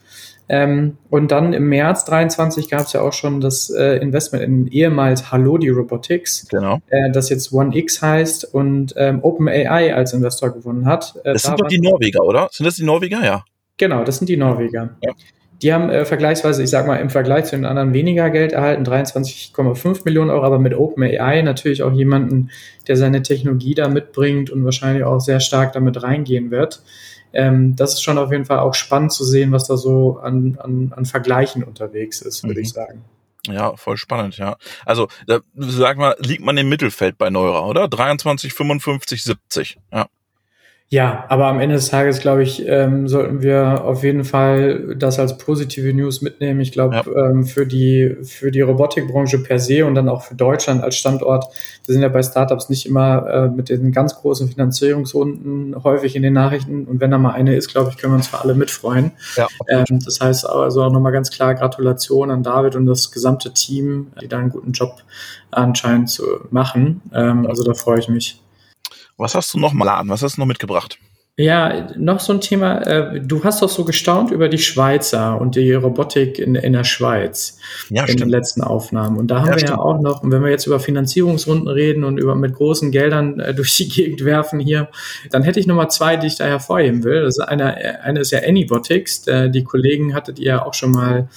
Ähm, 0.52 0.98
und 1.10 1.30
dann 1.30 1.52
im 1.52 1.68
März 1.68 2.04
23 2.06 2.68
gab 2.68 2.80
es 2.80 2.92
ja 2.92 3.02
auch 3.02 3.12
schon 3.12 3.40
das 3.40 3.70
äh, 3.70 3.98
Investment 3.98 4.42
in 4.42 4.66
ehemals 4.66 5.30
Halodi 5.30 5.68
Robotics, 5.68 6.48
genau. 6.48 6.80
äh, 6.88 7.08
das 7.12 7.28
jetzt 7.28 7.52
One 7.52 7.76
X 7.76 8.02
heißt 8.02 8.52
und 8.52 8.92
ähm, 8.96 9.20
OpenAI 9.22 9.94
als 9.94 10.12
Investor 10.12 10.50
gewonnen 10.50 10.86
hat. 10.86 11.14
Äh, 11.22 11.34
das 11.34 11.44
sind 11.44 11.60
doch 11.60 11.68
die 11.68 11.78
Norweger, 11.78 12.24
oder? 12.24 12.48
Sind 12.50 12.66
das 12.66 12.74
die 12.74 12.82
Norweger? 12.82 13.24
Ja. 13.24 13.44
Genau, 13.76 14.02
das 14.02 14.18
sind 14.18 14.28
die 14.28 14.36
Norweger. 14.36 14.96
Ja. 15.04 15.12
Die 15.62 15.72
haben 15.74 15.90
äh, 15.90 16.04
vergleichsweise, 16.04 16.62
ich 16.62 16.70
sag 16.70 16.86
mal, 16.86 16.96
im 16.96 17.10
Vergleich 17.10 17.46
zu 17.46 17.56
den 17.56 17.66
anderen 17.66 17.92
weniger 17.92 18.30
Geld 18.30 18.52
erhalten, 18.52 18.84
23,5 18.84 20.02
Millionen 20.04 20.30
Euro, 20.30 20.44
aber 20.44 20.58
mit 20.58 20.74
OpenAI 20.74 21.42
natürlich 21.42 21.82
auch 21.82 21.92
jemanden, 21.92 22.50
der 22.88 22.96
seine 22.96 23.22
Technologie 23.22 23.74
da 23.74 23.88
mitbringt 23.88 24.50
und 24.50 24.64
wahrscheinlich 24.64 25.04
auch 25.04 25.20
sehr 25.20 25.40
stark 25.40 25.72
damit 25.72 26.02
reingehen 26.02 26.50
wird. 26.50 26.82
Ähm, 27.32 27.76
das 27.76 27.94
ist 27.94 28.02
schon 28.02 28.18
auf 28.18 28.32
jeden 28.32 28.46
Fall 28.46 28.58
auch 28.58 28.74
spannend 28.74 29.12
zu 29.12 29.24
sehen, 29.24 29.52
was 29.52 29.66
da 29.66 29.76
so 29.76 30.18
an, 30.18 30.58
an, 30.60 30.92
an 30.96 31.04
Vergleichen 31.04 31.62
unterwegs 31.62 32.22
ist, 32.22 32.42
würde 32.42 32.60
mhm. 32.60 32.64
ich 32.64 32.72
sagen. 32.72 33.04
Ja, 33.46 33.76
voll 33.76 33.96
spannend, 33.96 34.36
ja. 34.36 34.56
Also, 34.84 35.08
da, 35.26 35.40
sag 35.54 35.96
mal, 35.96 36.14
liegt 36.18 36.44
man 36.44 36.56
im 36.56 36.68
Mittelfeld 36.68 37.16
bei 37.16 37.30
Neurer, 37.30 37.66
oder? 37.66 37.88
23, 37.88 38.52
55, 38.52 39.22
70, 39.22 39.78
ja. 39.92 40.06
Ja, 40.92 41.24
aber 41.28 41.46
am 41.46 41.60
Ende 41.60 41.76
des 41.76 41.88
Tages, 41.88 42.18
glaube 42.18 42.42
ich, 42.42 42.66
ähm, 42.66 43.06
sollten 43.06 43.42
wir 43.42 43.84
auf 43.84 44.02
jeden 44.02 44.24
Fall 44.24 44.96
das 44.96 45.20
als 45.20 45.38
positive 45.38 45.94
News 45.94 46.20
mitnehmen. 46.20 46.58
Ich 46.58 46.72
glaube, 46.72 46.96
ja. 46.96 47.28
ähm, 47.28 47.46
für 47.46 47.64
die, 47.64 48.16
für 48.24 48.50
die 48.50 48.60
Robotikbranche 48.60 49.38
per 49.38 49.60
se 49.60 49.86
und 49.86 49.94
dann 49.94 50.08
auch 50.08 50.22
für 50.22 50.34
Deutschland 50.34 50.82
als 50.82 50.96
Standort, 50.96 51.44
wir 51.86 51.92
sind 51.92 52.02
ja 52.02 52.08
bei 52.08 52.24
Startups 52.24 52.68
nicht 52.70 52.86
immer 52.86 53.24
äh, 53.28 53.48
mit 53.48 53.68
den 53.68 53.92
ganz 53.92 54.16
großen 54.16 54.48
Finanzierungsrunden 54.48 55.80
häufig 55.84 56.16
in 56.16 56.24
den 56.24 56.32
Nachrichten. 56.32 56.86
Und 56.86 56.98
wenn 56.98 57.12
da 57.12 57.18
mal 57.18 57.34
eine 57.34 57.54
ist, 57.54 57.68
glaube 57.68 57.90
ich, 57.90 57.96
können 57.96 58.14
wir 58.14 58.16
uns 58.16 58.26
für 58.26 58.40
alle 58.40 58.54
mitfreuen. 58.54 59.12
Ja, 59.36 59.46
ähm, 59.68 60.00
das 60.04 60.20
heißt 60.20 60.44
also 60.44 60.82
auch 60.82 60.90
nochmal 60.90 61.12
ganz 61.12 61.30
klar 61.30 61.54
Gratulation 61.54 62.32
an 62.32 62.42
David 62.42 62.74
und 62.74 62.86
das 62.86 63.12
gesamte 63.12 63.54
Team, 63.54 64.08
die 64.20 64.26
da 64.26 64.40
einen 64.40 64.50
guten 64.50 64.72
Job 64.72 64.96
anscheinend 65.52 66.10
zu 66.10 66.24
machen. 66.50 67.00
Ähm, 67.14 67.46
also 67.46 67.62
da 67.62 67.74
freue 67.74 68.00
ich 68.00 68.08
mich. 68.08 68.42
Was 69.20 69.34
hast 69.34 69.52
du 69.52 69.58
noch 69.58 69.72
mal 69.72 69.88
an? 69.88 70.08
Was 70.08 70.22
hast 70.22 70.36
du 70.36 70.40
noch 70.40 70.46
mitgebracht? 70.46 70.98
Ja, 71.36 71.88
noch 71.96 72.20
so 72.20 72.34
ein 72.34 72.40
Thema. 72.42 72.82
Äh, 72.82 73.20
du 73.20 73.42
hast 73.44 73.62
doch 73.62 73.68
so 73.68 73.84
gestaunt 73.84 74.30
über 74.30 74.48
die 74.48 74.58
Schweizer 74.58 75.40
und 75.40 75.56
die 75.56 75.72
Robotik 75.72 76.38
in, 76.38 76.54
in 76.54 76.74
der 76.74 76.84
Schweiz 76.84 77.58
ja, 77.88 78.02
in 78.02 78.08
stimmt. 78.08 78.20
den 78.20 78.28
letzten 78.28 78.62
Aufnahmen. 78.62 79.16
Und 79.16 79.28
da 79.28 79.40
haben 79.40 79.46
ja, 79.46 79.52
wir 79.52 79.58
stimmt. 79.60 79.70
ja 79.70 79.78
auch 79.78 80.00
noch, 80.00 80.22
wenn 80.22 80.42
wir 80.42 80.50
jetzt 80.50 80.66
über 80.66 80.80
Finanzierungsrunden 80.80 81.68
reden 81.68 82.04
und 82.04 82.18
über 82.18 82.34
mit 82.34 82.54
großen 82.54 82.90
Geldern 82.90 83.40
äh, 83.40 83.54
durch 83.54 83.74
die 83.76 83.88
Gegend 83.88 84.24
werfen 84.24 84.60
hier, 84.60 84.88
dann 85.30 85.42
hätte 85.42 85.60
ich 85.60 85.66
noch 85.66 85.76
mal 85.76 85.88
zwei, 85.88 86.16
die 86.16 86.26
ich 86.26 86.36
da 86.36 86.44
hervorheben 86.44 87.04
will. 87.04 87.22
Das 87.22 87.38
ist 87.38 87.44
eine, 87.44 88.02
eine 88.02 88.20
ist 88.20 88.32
ja 88.32 88.40
Anybotics. 88.40 89.22
Die 89.22 89.64
Kollegen 89.64 90.14
hattet 90.14 90.38
ihr 90.38 90.46
ja 90.46 90.66
auch 90.66 90.74
schon 90.74 90.90
mal 90.90 91.28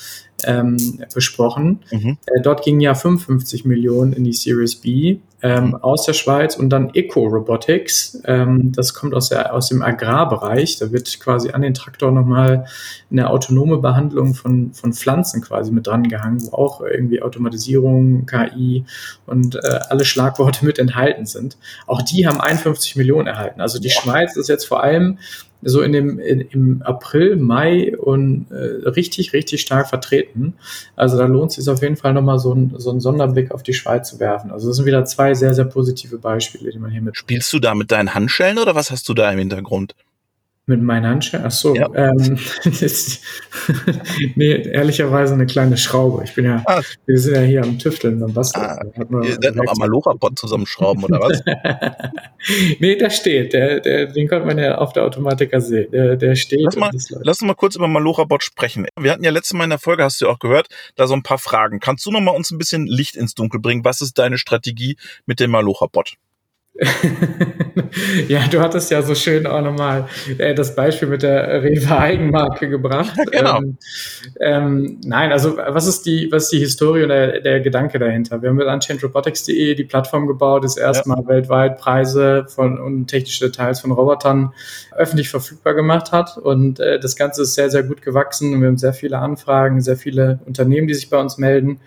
ähm, 0.46 1.04
besprochen. 1.14 1.80
Mhm. 1.92 2.18
Äh, 2.26 2.42
dort 2.42 2.64
gingen 2.64 2.82
ja 2.82 2.96
55 2.96 3.66
Millionen 3.66 4.14
in 4.14 4.24
die 4.24 4.34
Series 4.34 4.76
B 4.76 5.20
ähm, 5.44 5.68
mhm. 5.68 5.76
aus 5.76 6.06
der 6.06 6.14
Schweiz 6.14 6.56
und 6.56 6.70
dann 6.70 6.92
Eco 6.94 7.28
Robotics. 7.28 8.22
Ähm, 8.24 8.72
das 8.72 8.94
kommt 8.94 9.14
aus, 9.14 9.28
der, 9.30 9.54
aus 9.54 9.68
dem 9.68 9.82
Agrarbereich. 9.82 10.78
Da 10.78 10.92
wird 10.94 11.20
quasi 11.20 11.52
an 11.52 11.62
den 11.62 11.74
Traktor 11.74 12.12
nochmal 12.12 12.66
eine 13.12 13.30
autonome 13.30 13.78
Behandlung 13.78 14.34
von, 14.34 14.74
von 14.74 14.94
Pflanzen 14.94 15.42
quasi 15.42 15.72
mit 15.72 15.86
dran 15.86 16.08
gehangen, 16.08 16.42
wo 16.44 16.56
auch 16.56 16.82
irgendwie 16.82 17.22
Automatisierung, 17.22 18.26
KI 18.26 18.86
und 19.26 19.56
äh, 19.56 19.80
alle 19.90 20.06
Schlagworte 20.06 20.66
mit 20.66 20.80
enthalten 20.80 21.26
sind. 21.26 21.58
Auch 21.88 22.02
die 22.02 22.26
haben 22.26 22.40
51 22.40 22.96
Millionen 22.96 23.28
erhalten. 23.28 23.60
Also 23.60 23.80
die 23.80 23.90
Schweiz 23.90 24.38
ist 24.38 24.48
jetzt 24.48 24.66
vor 24.66 24.82
allem 24.82 25.20
so 25.66 25.82
in 25.82 25.92
dem 25.92 26.20
in, 26.20 26.42
im 26.42 26.82
April, 26.84 27.36
Mai 27.36 27.98
und 27.98 28.48
äh, 28.52 28.88
richtig, 28.90 29.34
richtig 29.34 29.62
stark 29.62 29.90
vertreten. 29.90 30.54
Also 30.96 31.18
da 31.18 31.26
lohnt 31.26 31.52
es 31.52 31.58
sich 31.58 31.70
auf 31.70 31.82
jeden 31.82 31.96
Fall 31.96 32.14
nochmal 32.14 32.40
so, 32.40 32.54
ein, 32.54 32.74
so 32.78 32.90
einen 32.90 33.00
Sonderblick 33.00 33.52
auf 33.52 33.64
die 33.64 33.74
Schweiz 33.74 34.10
zu 34.10 34.20
werfen. 34.20 34.52
Also 34.52 34.68
das 34.68 34.78
sind 34.78 34.86
wieder 34.86 35.06
zwei 35.06 35.34
sehr, 35.34 35.54
sehr 35.54 35.66
positive 35.66 36.18
Beispiele, 36.18 36.72
die 36.72 36.80
man 36.80 36.92
hier 36.92 37.02
mit. 37.02 37.18
Spielst 37.18 37.52
du 37.54 37.60
da 37.60 37.76
mit 37.76 37.92
deinen 37.92 38.14
Handschellen 38.14 38.58
oder 38.58 38.76
was 38.76 38.92
hast 38.92 39.08
du 39.10 39.14
da 39.14 39.32
im 39.32 39.40
Hintergrund? 39.40 39.96
Mit 40.66 40.82
meinen 40.82 41.06
Handschellen? 41.06 41.46
Ach 41.46 41.52
so. 41.52 41.76
Ja. 41.76 41.90
Ähm, 41.94 42.40
nee, 44.36 44.54
ehrlicherweise 44.54 45.34
eine 45.34 45.46
kleine 45.46 45.76
Schraube. 45.76 46.24
Ich 46.24 46.36
bin 46.36 46.46
ja, 46.46 46.64
ah. 46.66 46.82
wir 47.06 47.20
sind 47.20 47.36
ja 47.36 47.42
hier 47.42 47.64
am 47.64 47.78
Tüfteln, 47.78 48.24
am 48.24 48.34
Basteln. 48.34 48.66
Ah, 48.66 48.80
ihr 49.26 49.38
seid 49.42 49.56
noch 49.56 49.68
am 49.68 49.78
Malocha-Bot 49.78 50.40
zusammenschrauben, 50.40 51.04
oder 51.04 51.20
was? 51.20 51.44
nee, 52.80 52.96
da 52.96 53.10
steht. 53.10 53.52
Der, 53.52 53.82
der, 53.82 54.06
den 54.06 54.30
konnte 54.30 54.46
man 54.46 54.58
ja 54.58 54.78
auf 54.78 54.94
der 54.94 55.04
Automatiker 55.04 55.60
sehen. 55.60 55.92
Der, 55.92 56.16
der 56.16 56.36
steht. 56.36 56.62
Lass, 56.62 56.78
mal, 56.78 56.92
lass 56.94 57.42
uns 57.42 57.48
mal 57.48 57.56
kurz 57.56 57.76
über 57.76 57.90
Malocha-Bot 57.90 58.42
sprechen. 58.42 58.88
Wir 58.98 59.12
hatten 59.12 59.26
ja 59.26 59.32
letztes 59.32 59.58
Mal 59.58 59.66
in 59.66 59.72
der 59.72 59.80
Folge, 59.80 60.06
hast 60.06 60.22
du 60.22 60.26
ja 60.28 60.32
auch 60.32 60.40
gehört, 60.40 60.70
da 60.96 61.08
so 61.08 61.14
ein 61.14 61.24
paar 61.24 61.40
Fragen. 61.40 61.82
Kannst 61.82 62.06
du 62.06 62.12
noch 62.12 62.22
mal 62.22 62.32
uns 62.32 62.52
ein 62.52 62.58
bisschen 62.58 62.88
Licht 62.88 63.18
ins 63.18 63.36
Dunkel 63.36 63.60
bringen? 63.60 63.84
Was 63.84 64.00
ist 64.00 64.18
deine 64.18 64.38
Strategie 64.38 64.96
mit 65.26 65.42
dem 65.42 65.52
Malocha-Bot? 65.52 66.16
ja, 68.28 68.48
du 68.48 68.60
hattest 68.60 68.90
ja 68.90 69.04
so 69.04 69.14
schön 69.14 69.46
auch 69.46 69.62
nochmal 69.62 70.08
äh, 70.40 70.56
das 70.56 70.76
Beispiel 70.76 71.08
mit 71.08 71.22
der 71.22 71.62
Rewe 71.62 71.96
Eigenmarke 71.96 72.68
gebracht. 72.68 73.16
genau. 73.32 73.60
Ähm, 73.60 73.78
ähm, 74.40 75.02
nein, 75.06 75.32
also 75.32 75.56
was 75.56 75.86
ist 75.86 76.08
die, 76.08 76.32
was 76.32 76.46
ist 76.46 76.54
die 76.54 76.60
Historie 76.60 77.04
und 77.04 77.10
der, 77.10 77.42
der 77.42 77.60
Gedanke 77.60 78.00
dahinter? 78.00 78.42
Wir 78.42 78.50
haben 78.50 78.56
mit 78.56 78.66
unchangerobotics.de 78.66 79.76
die 79.76 79.84
Plattform 79.84 80.26
gebaut, 80.26 80.64
das 80.64 80.76
erstmal 80.76 81.22
ja. 81.22 81.28
weltweit 81.28 81.78
Preise 81.78 82.46
von 82.48 82.80
und 82.80 83.06
technische 83.06 83.46
Details 83.46 83.80
von 83.82 83.92
Robotern 83.92 84.52
öffentlich 84.96 85.30
verfügbar 85.30 85.76
gemacht 85.76 86.12
hat. 86.12 86.40
Und 86.40 86.80
äh, 86.80 87.00
das 87.00 87.16
Ganze 87.16 87.44
ist 87.44 87.54
sehr, 87.54 87.70
sehr 87.70 87.84
gut 87.84 88.02
gewachsen 88.02 88.52
und 88.52 88.62
wir 88.62 88.68
haben 88.68 88.78
sehr 88.78 88.94
viele 88.94 89.20
Anfragen, 89.20 89.80
sehr 89.82 89.98
viele 89.98 90.40
Unternehmen, 90.48 90.88
die 90.88 90.96
sich 90.96 91.12
bei 91.12 91.20
uns 91.20 91.38
melden. 91.38 91.80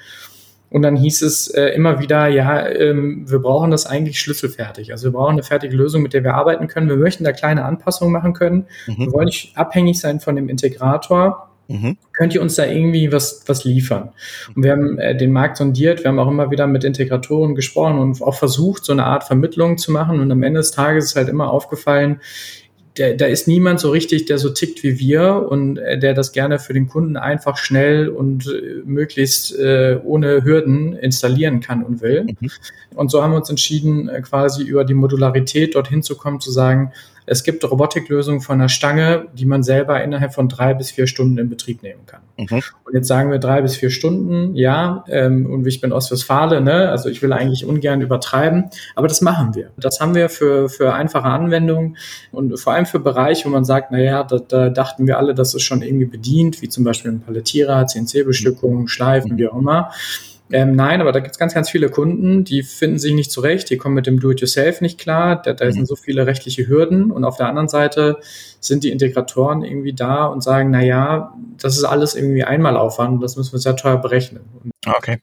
Und 0.69 0.83
dann 0.83 0.97
hieß 0.97 1.23
es 1.23 1.49
äh, 1.49 1.69
immer 1.69 2.01
wieder, 2.01 2.27
ja, 2.27 2.67
ähm, 2.67 3.25
wir 3.31 3.39
brauchen 3.39 3.71
das 3.71 3.87
eigentlich 3.87 4.21
schlüsselfertig. 4.21 4.93
Also 4.93 5.09
wir 5.09 5.13
brauchen 5.13 5.33
eine 5.33 5.43
fertige 5.43 5.77
Lösung, 5.77 6.03
mit 6.03 6.13
der 6.13 6.25
wir 6.25 6.35
arbeiten 6.35 6.67
können. 6.67 6.89
Wir 6.89 6.97
möchten 6.97 7.25
da 7.25 7.33
kleine 7.33 7.65
Anpassungen 7.65 8.13
machen 8.13 8.33
können. 8.33 8.67
Mhm. 8.87 8.99
Wir 8.99 9.13
wollen 9.13 9.27
nicht 9.27 9.57
abhängig 9.57 10.01
sein 10.01 10.21
von 10.21 10.35
dem 10.35 10.49
Integrator. 10.49 11.51
Mhm. 11.69 11.97
Könnt 12.13 12.35
ihr 12.35 12.43
uns 12.43 12.55
da 12.57 12.65
irgendwie 12.65 13.13
was, 13.13 13.43
was 13.47 13.65
liefern? 13.65 14.11
Und 14.55 14.63
wir 14.63 14.73
haben 14.73 14.99
äh, 14.99 15.17
den 15.17 15.33
Markt 15.33 15.57
sondiert, 15.57 16.05
wir 16.05 16.09
haben 16.09 16.19
auch 16.19 16.29
immer 16.29 16.51
wieder 16.51 16.67
mit 16.67 16.85
Integratoren 16.85 17.55
gesprochen 17.55 17.99
und 17.99 18.23
auch 18.23 18.35
versucht, 18.35 18.85
so 18.85 18.93
eine 18.93 19.05
Art 19.05 19.25
Vermittlung 19.25 19.79
zu 19.79 19.93
machen. 19.93 20.21
Und 20.21 20.31
am 20.31 20.43
Ende 20.43 20.61
des 20.61 20.71
Tages 20.71 21.07
ist 21.07 21.17
halt 21.17 21.29
immer 21.29 21.51
aufgefallen, 21.51 22.21
der, 22.99 23.15
da 23.15 23.27
ist 23.27 23.47
niemand 23.49 23.81
so 23.81 23.91
richtig, 23.91 24.27
der 24.27 24.39
so 24.39 24.51
tickt 24.51 24.83
wie 24.83 24.99
wir 24.99 25.47
und 25.49 25.79
äh, 25.79 25.99
der 25.99 26.15
das 26.15 26.33
gerne 26.33 26.59
für 26.59 26.73
den 26.73 26.89
Kunden 26.89 27.17
einfach 27.17 27.57
schnell 27.57 28.09
und 28.09 28.47
äh, 28.47 28.83
möglichst 28.85 29.57
äh, 29.59 29.99
ohne 30.03 30.45
Hürden 30.45 30.95
installieren 30.95 31.61
kann 31.61 31.83
und 31.83 32.01
will. 32.01 32.25
Mhm. 32.25 32.51
Und 32.95 33.11
so 33.11 33.23
haben 33.23 33.33
wir 33.33 33.37
uns 33.37 33.51
entschieden, 33.51 34.09
äh, 34.09 34.21
quasi 34.23 34.63
über 34.63 34.85
die 34.85 34.95
Modularität 34.95 35.75
dorthin 35.75 36.03
zu 36.03 36.17
kommen, 36.17 36.41
zu 36.41 36.51
sagen, 36.51 36.93
es 37.27 37.43
gibt 37.43 37.69
Robotiklösungen 37.69 38.41
von 38.41 38.59
der 38.61 38.69
Stange, 38.69 39.27
die 39.35 39.45
man 39.45 39.63
selber 39.63 40.03
innerhalb 40.03 40.33
von 40.33 40.49
drei 40.49 40.75
bis 40.75 40.93
vier 40.93 41.07
Stunden 41.07 41.39
in 41.39 41.49
Betrieb 41.49 41.83
nehmen 41.83 42.07
kann. 42.07 42.21
Mhm. 42.39 42.63
Und 42.85 42.95
jetzt 42.95 43.09
sagen 43.09 43.31
wir 43.31 43.39
drei 43.39 43.63
bis 43.63 43.77
vier 43.77 43.91
Stunden, 43.91 44.55
ja, 44.55 45.05
ähm, 45.09 45.47
und 45.47 45.67
ich 45.67 45.81
bin 45.81 45.93
Ostwestfale, 45.93 46.61
ne, 46.61 46.89
also 46.91 47.09
ich 47.09 47.23
will 47.23 47.33
eigentlich 47.33 47.65
ungern 47.65 48.01
übertreiben, 48.01 48.71
aber 48.95 49.09
das 49.09 49.21
machen 49.21 49.55
wir. 49.55 49.71
Das 49.77 50.01
haben 50.01 50.15
wir 50.15 50.29
für, 50.29 50.69
für 50.69 50.95
einfache 50.95 51.27
Anwendungen 51.27 51.97
und 52.31 52.59
vor 52.59 52.75
allem 52.75 52.87
für 52.87 53.01
Bereiche, 53.01 53.47
wo 53.47 53.49
man 53.51 53.65
sagt, 53.65 53.91
naja, 53.91 54.23
da, 54.23 54.39
da 54.39 54.69
dachten 54.71 55.07
wir 55.07 55.19
alle, 55.19 55.35
das 55.35 55.55
ist 55.55 55.63
schon 55.63 55.83
irgendwie 55.83 56.07
bedient, 56.07 56.63
wie 56.63 56.69
zum 56.69 56.85
Beispiel 56.85 57.11
ein 57.11 57.21
Palettierer, 57.21 57.87
CNC-Bestückung, 57.87 58.87
Schleifen, 58.87 59.37
wie 59.37 59.49
auch 59.49 59.59
immer. 59.59 59.91
Ähm, 60.53 60.77
nein, 60.77 61.01
aber 61.01 61.11
da 61.11 61.19
gibt 61.21 61.33
es 61.33 61.39
ganz, 61.39 61.55
ganz 61.55 61.71
viele 61.71 61.89
Kunden, 61.89 62.45
die 62.45 62.63
finden 62.63 62.99
sich 62.99 63.15
nicht 63.15 63.33
zurecht, 63.33 63.69
die 63.69 63.79
kommen 63.79 63.97
mit 63.97 64.07
dem 64.07 64.21
Do-it-yourself 64.21 64.81
nicht 64.81 64.99
klar, 64.99 65.43
da, 65.43 65.53
da 65.53 65.67
mhm. 65.67 65.73
sind 65.73 65.89
so 65.89 65.97
viele 65.97 66.27
rechtliche 66.27 66.69
Hürden 66.69 67.11
und 67.11 67.25
auf 67.25 67.37
der 67.37 67.49
anderen 67.49 67.69
Seite 67.69 68.19
sind 68.61 68.85
die 68.85 68.91
Integratoren 68.91 69.65
irgendwie 69.65 69.93
da 69.93 70.27
und 70.27 70.43
sagen, 70.43 70.71
na 70.71 70.83
ja, 70.83 71.35
das 71.59 71.77
ist 71.77 71.85
alles 71.85 72.15
irgendwie 72.15 72.45
Einmalaufwand, 72.45 73.23
das 73.23 73.37
müssen 73.37 73.53
wir 73.53 73.59
sehr 73.59 73.77
teuer 73.77 73.97
berechnen. 73.97 74.43
Okay 74.87 75.19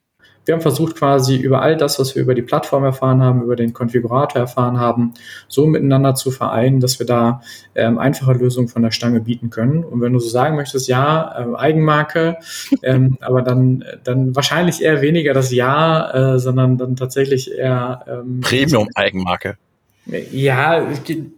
wir 0.46 0.54
haben 0.54 0.62
versucht, 0.62 0.96
quasi 0.96 1.38
über 1.38 1.62
all 1.62 1.78
das, 1.78 2.00
was 2.00 2.16
wir 2.16 2.22
über 2.22 2.36
die 2.36 2.42
Plattform 2.42 2.84
erfahren 2.84 3.22
haben, 3.22 3.44
über 3.44 3.56
den 3.56 3.74
Konfigurator 3.74 4.42
erfahren 4.42 4.80
haben, 4.80 5.14
so 5.48 5.66
miteinander 5.66 6.16
zu 6.16 6.32
vereinen, 6.32 6.80
dass 6.80 7.00
wir 7.00 7.06
da 7.06 7.42
ähm, 7.76 7.98
einfache 7.98 8.34
Lösungen 8.34 8.68
von 8.68 8.82
der 8.82 8.92
Stange 8.92 9.22
bieten 9.22 9.50
können. 9.50 9.84
Und 9.84 10.02
wenn 10.02 10.14
du 10.14 10.20
so 10.20 10.30
sagen 10.30 10.56
möchtest, 10.56 10.88
ja, 10.88 11.54
äh, 11.54 11.56
Eigenmarke, 11.56 12.38
ähm, 12.84 13.18
aber 13.22 13.42
dann, 13.42 13.84
dann 14.04 14.36
wahrscheinlich 14.36 14.82
eher 14.82 15.02
weniger 15.02 15.34
das 15.34 15.52
Ja, 15.52 16.34
äh, 16.36 16.40
sondern 16.40 16.78
dann 16.78 16.96
tatsächlich 16.96 17.52
eher 17.52 18.06
ähm, 18.08 18.42
Premium-Eigenmarke. 18.42 19.58
Ja, 20.06 20.86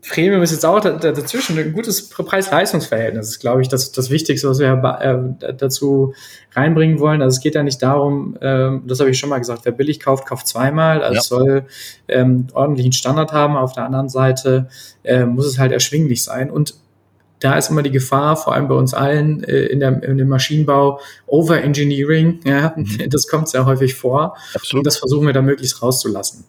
Premium 0.10 0.42
ist 0.42 0.52
jetzt 0.52 0.66
auch 0.66 0.80
dazwischen 0.80 1.58
ein 1.60 1.72
gutes 1.72 2.10
Preis-Leistungs-Verhältnis. 2.10 3.30
Ist, 3.30 3.40
glaube 3.40 3.62
ich, 3.62 3.68
das, 3.68 3.92
das 3.92 4.10
Wichtigste, 4.10 4.50
was 4.50 4.58
wir 4.58 5.38
äh, 5.40 5.54
dazu 5.54 6.16
reinbringen 6.54 7.00
wollen. 7.00 7.22
Also 7.22 7.36
es 7.36 7.44
geht 7.44 7.54
ja 7.54 7.62
nicht 7.62 7.84
darum, 7.84 8.36
ähm, 8.42 8.82
das 8.88 9.00
habe 9.00 9.12
ich 9.12 9.20
schon 9.20 9.30
mal 9.30 9.38
gesagt, 9.38 9.66
wer 9.66 9.72
billig 9.72 10.00
kauft, 10.00 10.26
kauft 10.26 10.48
zweimal. 10.48 11.04
Also 11.04 11.14
ja. 11.14 11.20
es 11.20 11.28
soll 11.28 11.66
ähm, 12.08 12.48
ordentlichen 12.54 12.92
Standard 12.92 13.34
haben. 13.34 13.56
Auf 13.56 13.74
der 13.74 13.86
anderen 13.86 14.10
Seite 14.10 14.68
äh, 15.04 15.26
muss 15.26 15.46
es 15.46 15.60
halt 15.60 15.72
erschwinglich 15.72 16.24
sein. 16.24 16.50
Und 16.50 16.74
da 17.40 17.60
ist 17.60 17.70
immer 17.70 17.84
die 17.84 17.92
Gefahr, 17.92 18.36
vor 18.36 18.56
allem 18.56 18.68
bei 18.68 18.76
uns 18.76 18.96
allen 18.96 19.44
äh, 19.44 19.66
in, 19.66 19.80
der, 19.80 20.02
in 20.02 20.18
dem 20.18 20.30
Maschinenbau, 20.30 21.00
Overengineering. 21.28 22.40
Ja, 22.46 22.74
mhm. 22.76 22.98
das 23.10 23.28
kommt 23.28 23.48
sehr 23.48 23.68
häufig 23.68 23.94
vor. 23.94 24.36
Absolut. 24.56 24.80
Und 24.80 24.88
das 24.88 24.98
versuchen 24.98 25.28
wir 25.28 25.34
da 25.34 25.44
möglichst 25.44 25.84
rauszulassen. 25.84 26.46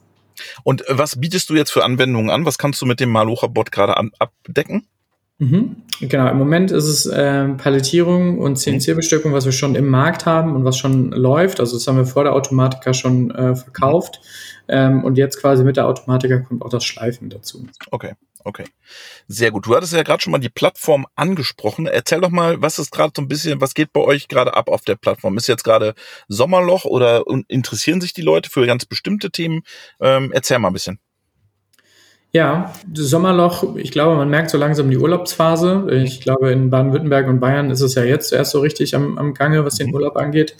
Und 0.64 0.86
äh, 0.88 0.98
was 0.98 1.20
bietest 1.20 1.50
du 1.50 1.54
jetzt 1.54 1.70
für 1.70 1.84
Anwendungen 1.84 2.30
an? 2.30 2.44
Was 2.44 2.58
kannst 2.58 2.80
du 2.80 2.86
mit 2.86 3.00
dem 3.00 3.10
Malocha-Bot 3.10 3.72
gerade 3.72 3.96
abdecken? 3.96 4.86
Mhm. 5.38 5.82
Genau, 6.00 6.28
im 6.30 6.38
Moment 6.38 6.70
ist 6.70 6.86
es 6.86 7.06
äh, 7.06 7.48
Palettierung 7.48 8.38
und 8.38 8.56
CNC-Bestückung, 8.56 9.34
was 9.34 9.44
wir 9.44 9.52
schon 9.52 9.74
im 9.74 9.88
Markt 9.88 10.24
haben 10.24 10.54
und 10.56 10.64
was 10.64 10.78
schon 10.78 11.10
läuft. 11.10 11.60
Also 11.60 11.76
das 11.76 11.86
haben 11.86 11.98
wir 11.98 12.06
vor 12.06 12.24
der 12.24 12.32
Automatiker 12.32 12.94
schon 12.94 13.30
äh, 13.32 13.54
verkauft. 13.54 14.20
Ähm, 14.68 15.04
und 15.04 15.18
jetzt 15.18 15.40
quasi 15.40 15.62
mit 15.62 15.76
der 15.76 15.86
Automatiker 15.86 16.40
kommt 16.40 16.62
auch 16.62 16.70
das 16.70 16.84
Schleifen 16.84 17.28
dazu. 17.28 17.66
Okay. 17.90 18.14
Okay. 18.46 18.64
Sehr 19.26 19.50
gut. 19.50 19.66
Du 19.66 19.74
hattest 19.74 19.92
ja 19.92 20.04
gerade 20.04 20.22
schon 20.22 20.30
mal 20.30 20.38
die 20.38 20.48
Plattform 20.48 21.04
angesprochen. 21.16 21.88
Erzähl 21.88 22.20
doch 22.20 22.30
mal, 22.30 22.62
was 22.62 22.78
ist 22.78 22.92
gerade 22.92 23.12
so 23.16 23.20
ein 23.20 23.26
bisschen, 23.26 23.60
was 23.60 23.74
geht 23.74 23.92
bei 23.92 24.00
euch 24.00 24.28
gerade 24.28 24.54
ab 24.54 24.68
auf 24.68 24.82
der 24.82 24.94
Plattform? 24.94 25.36
Ist 25.36 25.48
jetzt 25.48 25.64
gerade 25.64 25.94
Sommerloch 26.28 26.84
oder 26.84 27.24
interessieren 27.48 28.00
sich 28.00 28.12
die 28.12 28.22
Leute 28.22 28.48
für 28.48 28.64
ganz 28.64 28.84
bestimmte 28.84 29.32
Themen? 29.32 29.62
Ähm, 30.00 30.30
erzähl 30.32 30.60
mal 30.60 30.68
ein 30.68 30.74
bisschen. 30.74 31.00
Ja, 32.30 32.72
Sommerloch, 32.94 33.74
ich 33.74 33.90
glaube, 33.90 34.14
man 34.14 34.30
merkt 34.30 34.50
so 34.50 34.58
langsam 34.58 34.90
die 34.90 34.98
Urlaubsphase. 34.98 35.88
Ich 35.90 36.20
glaube, 36.20 36.52
in 36.52 36.70
Baden-Württemberg 36.70 37.26
und 37.26 37.40
Bayern 37.40 37.72
ist 37.72 37.80
es 37.80 37.96
ja 37.96 38.04
jetzt 38.04 38.32
erst 38.32 38.52
so 38.52 38.60
richtig 38.60 38.94
am, 38.94 39.18
am 39.18 39.34
Gange, 39.34 39.64
was 39.64 39.74
den 39.74 39.88
mhm. 39.88 39.94
Urlaub 39.94 40.16
angeht. 40.16 40.54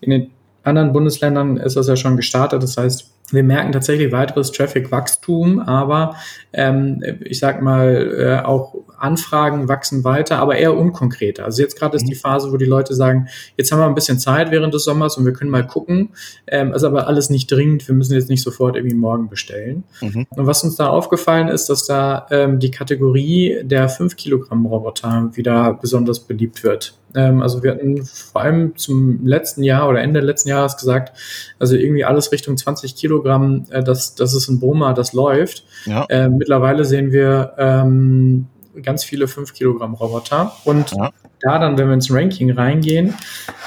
In 0.00 0.10
den 0.10 0.30
anderen 0.62 0.92
Bundesländern 0.92 1.56
ist 1.56 1.76
das 1.76 1.88
ja 1.88 1.96
schon 1.96 2.16
gestartet. 2.16 2.62
Das 2.62 2.76
heißt, 2.76 3.11
wir 3.32 3.42
merken 3.42 3.72
tatsächlich 3.72 4.12
weiteres 4.12 4.52
Traffic-Wachstum, 4.52 5.60
aber 5.60 6.16
ähm, 6.52 7.02
ich 7.20 7.38
sag 7.38 7.62
mal, 7.62 8.40
äh, 8.42 8.46
auch 8.46 8.74
Anfragen 9.02 9.68
wachsen 9.68 10.04
weiter, 10.04 10.38
aber 10.38 10.56
eher 10.56 10.76
unkonkreter. 10.76 11.44
Also 11.44 11.62
jetzt 11.62 11.78
gerade 11.78 11.96
ist 11.96 12.06
die 12.06 12.14
mhm. 12.14 12.18
Phase, 12.18 12.52
wo 12.52 12.56
die 12.56 12.64
Leute 12.64 12.94
sagen, 12.94 13.28
jetzt 13.56 13.72
haben 13.72 13.80
wir 13.80 13.86
ein 13.86 13.94
bisschen 13.94 14.18
Zeit 14.18 14.50
während 14.50 14.72
des 14.72 14.84
Sommers 14.84 15.16
und 15.16 15.24
wir 15.24 15.32
können 15.32 15.50
mal 15.50 15.66
gucken. 15.66 16.10
Ähm, 16.46 16.72
ist 16.72 16.84
aber 16.84 17.06
alles 17.06 17.30
nicht 17.30 17.50
dringend, 17.50 17.86
wir 17.88 17.94
müssen 17.94 18.14
jetzt 18.14 18.28
nicht 18.28 18.42
sofort 18.42 18.76
irgendwie 18.76 18.96
morgen 18.96 19.28
bestellen. 19.28 19.84
Mhm. 20.00 20.26
Und 20.30 20.46
was 20.46 20.62
uns 20.64 20.76
da 20.76 20.88
aufgefallen 20.88 21.48
ist, 21.48 21.68
dass 21.68 21.86
da 21.86 22.26
ähm, 22.30 22.58
die 22.58 22.70
Kategorie 22.70 23.60
der 23.62 23.88
5 23.88 24.16
Kilogramm 24.16 24.66
Roboter 24.66 25.30
wieder 25.34 25.74
besonders 25.74 26.20
beliebt 26.20 26.62
wird. 26.62 26.94
Ähm, 27.14 27.42
also 27.42 27.62
wir 27.62 27.72
hatten 27.72 28.04
vor 28.04 28.42
allem 28.42 28.76
zum 28.76 29.24
letzten 29.26 29.62
Jahr 29.62 29.88
oder 29.88 30.00
Ende 30.00 30.20
letzten 30.20 30.48
Jahres 30.48 30.76
gesagt, 30.76 31.18
also 31.58 31.76
irgendwie 31.76 32.04
alles 32.04 32.32
Richtung 32.32 32.56
20 32.56 32.96
Kilogramm, 32.96 33.66
äh, 33.70 33.82
das, 33.82 34.14
das 34.14 34.34
ist 34.34 34.48
ein 34.48 34.60
Boma, 34.60 34.92
das 34.92 35.12
läuft. 35.12 35.64
Ja. 35.84 36.06
Äh, 36.08 36.28
mittlerweile 36.28 36.84
sehen 36.84 37.12
wir 37.12 37.54
ähm, 37.58 38.46
ganz 38.80 39.04
viele 39.04 39.28
5 39.28 39.52
Kilogramm 39.52 39.94
Roboter 39.94 40.52
und 40.64 40.92
ja. 40.92 41.10
da 41.40 41.58
dann, 41.58 41.76
wenn 41.76 41.88
wir 41.88 41.94
ins 41.94 42.12
Ranking 42.12 42.52
reingehen, 42.52 43.14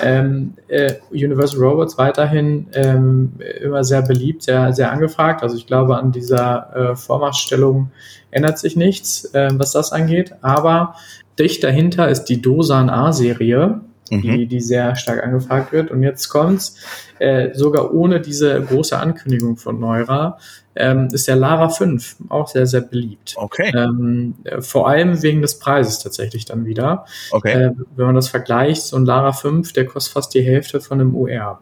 ähm, 0.02 0.54
äh, 0.68 0.96
Universal 1.12 1.60
Robots 1.60 1.98
weiterhin 1.98 2.68
ähm, 2.74 3.34
immer 3.62 3.84
sehr 3.84 4.02
beliebt, 4.02 4.44
sehr, 4.44 4.74
sehr 4.74 4.92
angefragt. 4.92 5.44
Also 5.44 5.58
ich 5.58 5.68
glaube, 5.68 5.98
an 5.98 6.12
dieser 6.12 6.76
äh, 6.76 6.96
Vormachtstellung 6.96 7.92
ändert 8.32 8.60
sich 8.60 8.76
nichts, 8.76 9.26
äh, 9.34 9.50
was 9.54 9.72
das 9.72 9.92
angeht. 9.92 10.34
Aber 10.42 10.96
dicht 11.38 11.64
dahinter 11.64 12.10
ist 12.10 12.26
die 12.26 12.42
Dosan 12.42 12.90
A-Serie, 12.90 13.82
mhm. 14.10 14.22
die, 14.22 14.46
die 14.48 14.62
sehr 14.62 14.96
stark 14.96 15.24
angefragt 15.24 15.72
wird. 15.72 15.92
Und 15.92 16.04
jetzt 16.04 16.30
kommt's, 16.30 16.78
äh, 17.20 17.54
sogar 17.54 17.94
ohne 17.94 18.22
diese 18.22 18.62
große 18.62 18.98
Ankündigung 18.98 19.58
von 19.58 19.80
Neura, 19.80 20.38
ähm, 20.76 21.08
ist 21.12 21.28
der 21.28 21.38
Lara 21.38 21.70
5 21.70 22.18
auch 22.30 22.48
sehr, 22.50 22.68
sehr 22.68 22.82
beliebt. 22.82 23.36
Okay. 23.38 23.72
Ähm, 23.74 24.36
äh, 24.44 24.62
vor 24.62 24.90
allem 24.90 25.22
wegen 25.22 25.42
des 25.42 25.60
Preises 25.60 26.00
tatsächlich 26.00 26.46
dann 26.46 26.66
wieder. 26.66 27.06
Okay. 27.32 27.54
Äh, 27.54 27.72
wenn 27.96 28.06
man 28.08 28.16
das 28.16 28.28
vergleicht, 28.28 28.82
so 28.84 28.98
ein 28.98 29.06
Lara 29.06 29.32
5, 29.32 29.72
der 29.74 29.86
kostet 29.86 30.14
fast 30.14 30.34
die 30.34 30.42
Hälfte 30.42 30.82
von 30.82 31.00
einem 31.00 31.16
UR. 31.16 31.62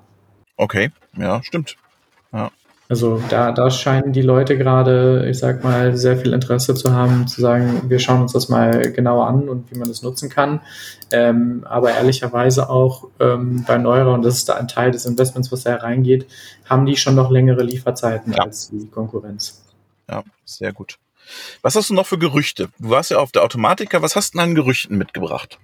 Okay, 0.58 0.92
ja, 1.18 1.42
stimmt. 1.44 1.78
Ja. 2.32 2.52
Also 2.90 3.22
da, 3.30 3.52
da 3.52 3.72
scheinen 3.72 4.12
die 4.12 4.22
Leute 4.22 4.58
gerade, 4.58 5.28
ich 5.30 5.40
sag 5.40 5.64
mal, 5.64 5.96
sehr 5.96 6.18
viel 6.18 6.34
Interesse 6.34 6.76
zu 6.76 6.94
haben, 6.94 7.28
zu 7.28 7.40
sagen, 7.40 7.90
wir 7.90 8.00
schauen 8.00 8.22
uns 8.22 8.34
das 8.34 8.50
mal 8.50 8.92
genauer 8.92 9.28
an 9.28 9.48
und 9.48 9.72
wie 9.72 9.80
man 9.80 9.88
das 9.88 10.02
nutzen 10.02 10.30
kann. 10.30 10.60
Ähm, 11.12 11.66
aber 11.68 11.92
ehrlicherweise 11.92 12.70
auch 12.70 13.08
ähm, 13.20 13.64
bei 13.66 13.78
Neurer, 13.78 14.14
und 14.14 14.24
das 14.24 14.36
ist 14.36 14.50
da 14.50 14.56
ein 14.56 14.68
Teil 14.68 14.92
des 14.92 15.06
Investments, 15.06 15.52
was 15.52 15.64
da 15.64 15.76
reingeht, 15.76 16.28
haben 16.66 16.86
die 16.86 16.98
schon 16.98 17.16
noch 17.16 17.32
längere 17.32 17.64
Lieferzeiten 17.64 18.34
ja. 18.34 18.44
als 18.44 18.70
die 18.70 18.88
Konkurrenz. 18.88 19.64
Ja, 20.10 20.24
sehr 20.44 20.74
gut. 20.74 20.98
Was 21.62 21.76
hast 21.76 21.90
du 21.90 21.94
noch 21.94 22.06
für 22.06 22.18
Gerüchte? 22.18 22.68
Du 22.80 22.90
warst 22.90 23.12
ja 23.12 23.18
auf 23.18 23.32
der 23.32 23.44
Automatiker. 23.44 24.02
Was 24.02 24.16
hast 24.16 24.34
du 24.34 24.40
denn 24.40 24.50
an 24.50 24.56
Gerüchten 24.56 24.98
mitgebracht? 24.98 25.58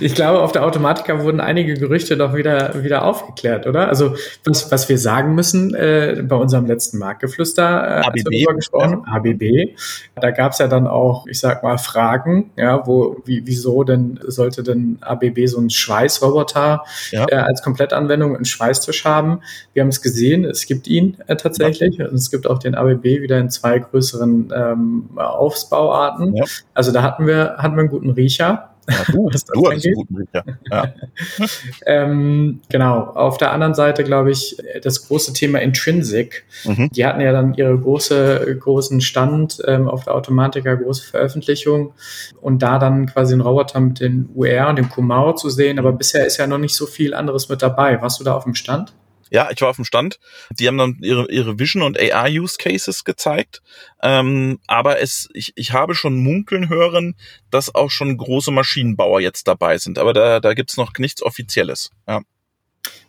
Ich 0.00 0.14
glaube, 0.14 0.40
auf 0.40 0.52
der 0.52 0.64
Automatika 0.64 1.22
wurden 1.22 1.40
einige 1.40 1.74
Gerüchte 1.74 2.16
doch 2.16 2.34
wieder, 2.34 2.82
wieder 2.82 3.04
aufgeklärt, 3.04 3.66
oder? 3.66 3.88
Also, 3.88 4.14
was, 4.44 4.70
was 4.72 4.88
wir 4.88 4.98
sagen 4.98 5.34
müssen 5.34 5.74
äh, 5.74 6.22
bei 6.26 6.36
unserem 6.36 6.66
letzten 6.66 6.98
Marktgeflüster, 6.98 8.02
äh, 8.02 8.06
ABB, 8.06 8.56
gesprochen, 8.56 9.04
ja. 9.06 9.12
ABB, 9.14 9.76
da 10.20 10.30
gab 10.30 10.52
es 10.52 10.58
ja 10.58 10.68
dann 10.68 10.86
auch, 10.86 11.26
ich 11.26 11.38
sag 11.38 11.62
mal, 11.62 11.78
Fragen, 11.78 12.50
ja, 12.56 12.86
wo, 12.86 13.22
wie, 13.24 13.42
wieso 13.46 13.84
denn 13.84 14.18
sollte 14.26 14.62
denn 14.62 14.98
ABB 15.00 15.46
so 15.46 15.58
einen 15.58 15.70
Schweißroboter 15.70 16.84
ja. 17.10 17.26
äh, 17.28 17.36
als 17.36 17.62
Komplettanwendung 17.62 18.34
einen 18.34 18.44
Schweißtisch 18.44 19.04
haben? 19.04 19.40
Wir 19.72 19.82
haben 19.82 19.88
es 19.88 20.02
gesehen, 20.02 20.44
es 20.44 20.66
gibt 20.66 20.88
ihn 20.88 21.16
äh, 21.26 21.36
tatsächlich 21.36 21.96
ja. 21.96 22.08
und 22.08 22.14
es 22.14 22.30
gibt 22.30 22.46
auch 22.46 22.58
den 22.58 22.74
ABB 22.74 23.04
wieder 23.04 23.38
in 23.38 23.50
zwei 23.50 23.78
größeren 23.78 24.52
ähm, 24.54 25.10
Aufbauarten. 25.16 26.34
Also 26.74 26.92
da 26.92 27.02
hatten 27.02 27.26
wir, 27.26 27.56
hatten 27.58 27.76
wir 27.76 27.80
einen 27.80 27.90
guten 27.90 28.15
Riecher. 28.16 28.70
Ja, 28.88 28.96
du, 29.10 29.28
du 29.30 29.32
hast 29.32 29.52
einen 29.52 29.94
guten 29.94 30.16
Riecher. 30.16 30.44
Ja. 30.70 30.94
ähm, 31.86 32.60
genau. 32.68 33.00
Auf 33.00 33.38
der 33.38 33.52
anderen 33.52 33.74
Seite, 33.74 34.04
glaube 34.04 34.30
ich, 34.30 34.56
das 34.82 35.06
große 35.06 35.32
Thema 35.32 35.60
Intrinsic. 35.60 36.44
Mhm. 36.64 36.90
Die 36.90 37.04
hatten 37.04 37.20
ja 37.20 37.32
dann 37.32 37.54
ihre 37.54 37.78
große, 37.78 38.56
großen 38.60 39.00
Stand 39.00 39.58
ähm, 39.66 39.88
auf 39.88 40.04
der 40.04 40.14
Automatica, 40.14 40.74
große 40.74 41.04
Veröffentlichung 41.04 41.92
und 42.40 42.62
da 42.62 42.78
dann 42.78 43.06
quasi 43.06 43.34
einen 43.34 43.42
Roboter 43.42 43.80
mit 43.80 44.00
den 44.00 44.28
UR 44.34 44.68
und 44.68 44.76
dem 44.76 44.88
Kumau 44.88 45.32
zu 45.32 45.50
sehen. 45.50 45.78
Aber 45.78 45.92
bisher 45.92 46.26
ist 46.26 46.36
ja 46.36 46.46
noch 46.46 46.58
nicht 46.58 46.74
so 46.74 46.86
viel 46.86 47.14
anderes 47.14 47.48
mit 47.48 47.62
dabei. 47.62 48.00
Warst 48.00 48.20
du 48.20 48.24
da 48.24 48.34
auf 48.34 48.44
dem 48.44 48.54
Stand? 48.54 48.92
Ja, 49.30 49.50
ich 49.50 49.60
war 49.60 49.70
auf 49.70 49.76
dem 49.76 49.84
Stand. 49.84 50.18
Die 50.58 50.68
haben 50.68 50.78
dann 50.78 50.98
ihre, 51.02 51.30
ihre 51.30 51.58
Vision 51.58 51.82
und 51.82 51.98
AR-Use 51.98 52.56
Cases 52.58 53.04
gezeigt. 53.04 53.62
Ähm, 54.02 54.58
aber 54.66 55.00
es, 55.00 55.28
ich, 55.34 55.52
ich 55.56 55.72
habe 55.72 55.94
schon 55.94 56.16
munkeln 56.16 56.68
hören, 56.68 57.14
dass 57.50 57.74
auch 57.74 57.90
schon 57.90 58.16
große 58.16 58.50
Maschinenbauer 58.50 59.20
jetzt 59.20 59.48
dabei 59.48 59.78
sind. 59.78 59.98
Aber 59.98 60.12
da, 60.12 60.40
da 60.40 60.54
gibt's 60.54 60.76
noch 60.76 60.92
nichts 60.98 61.22
Offizielles. 61.22 61.90
Ja. 62.06 62.22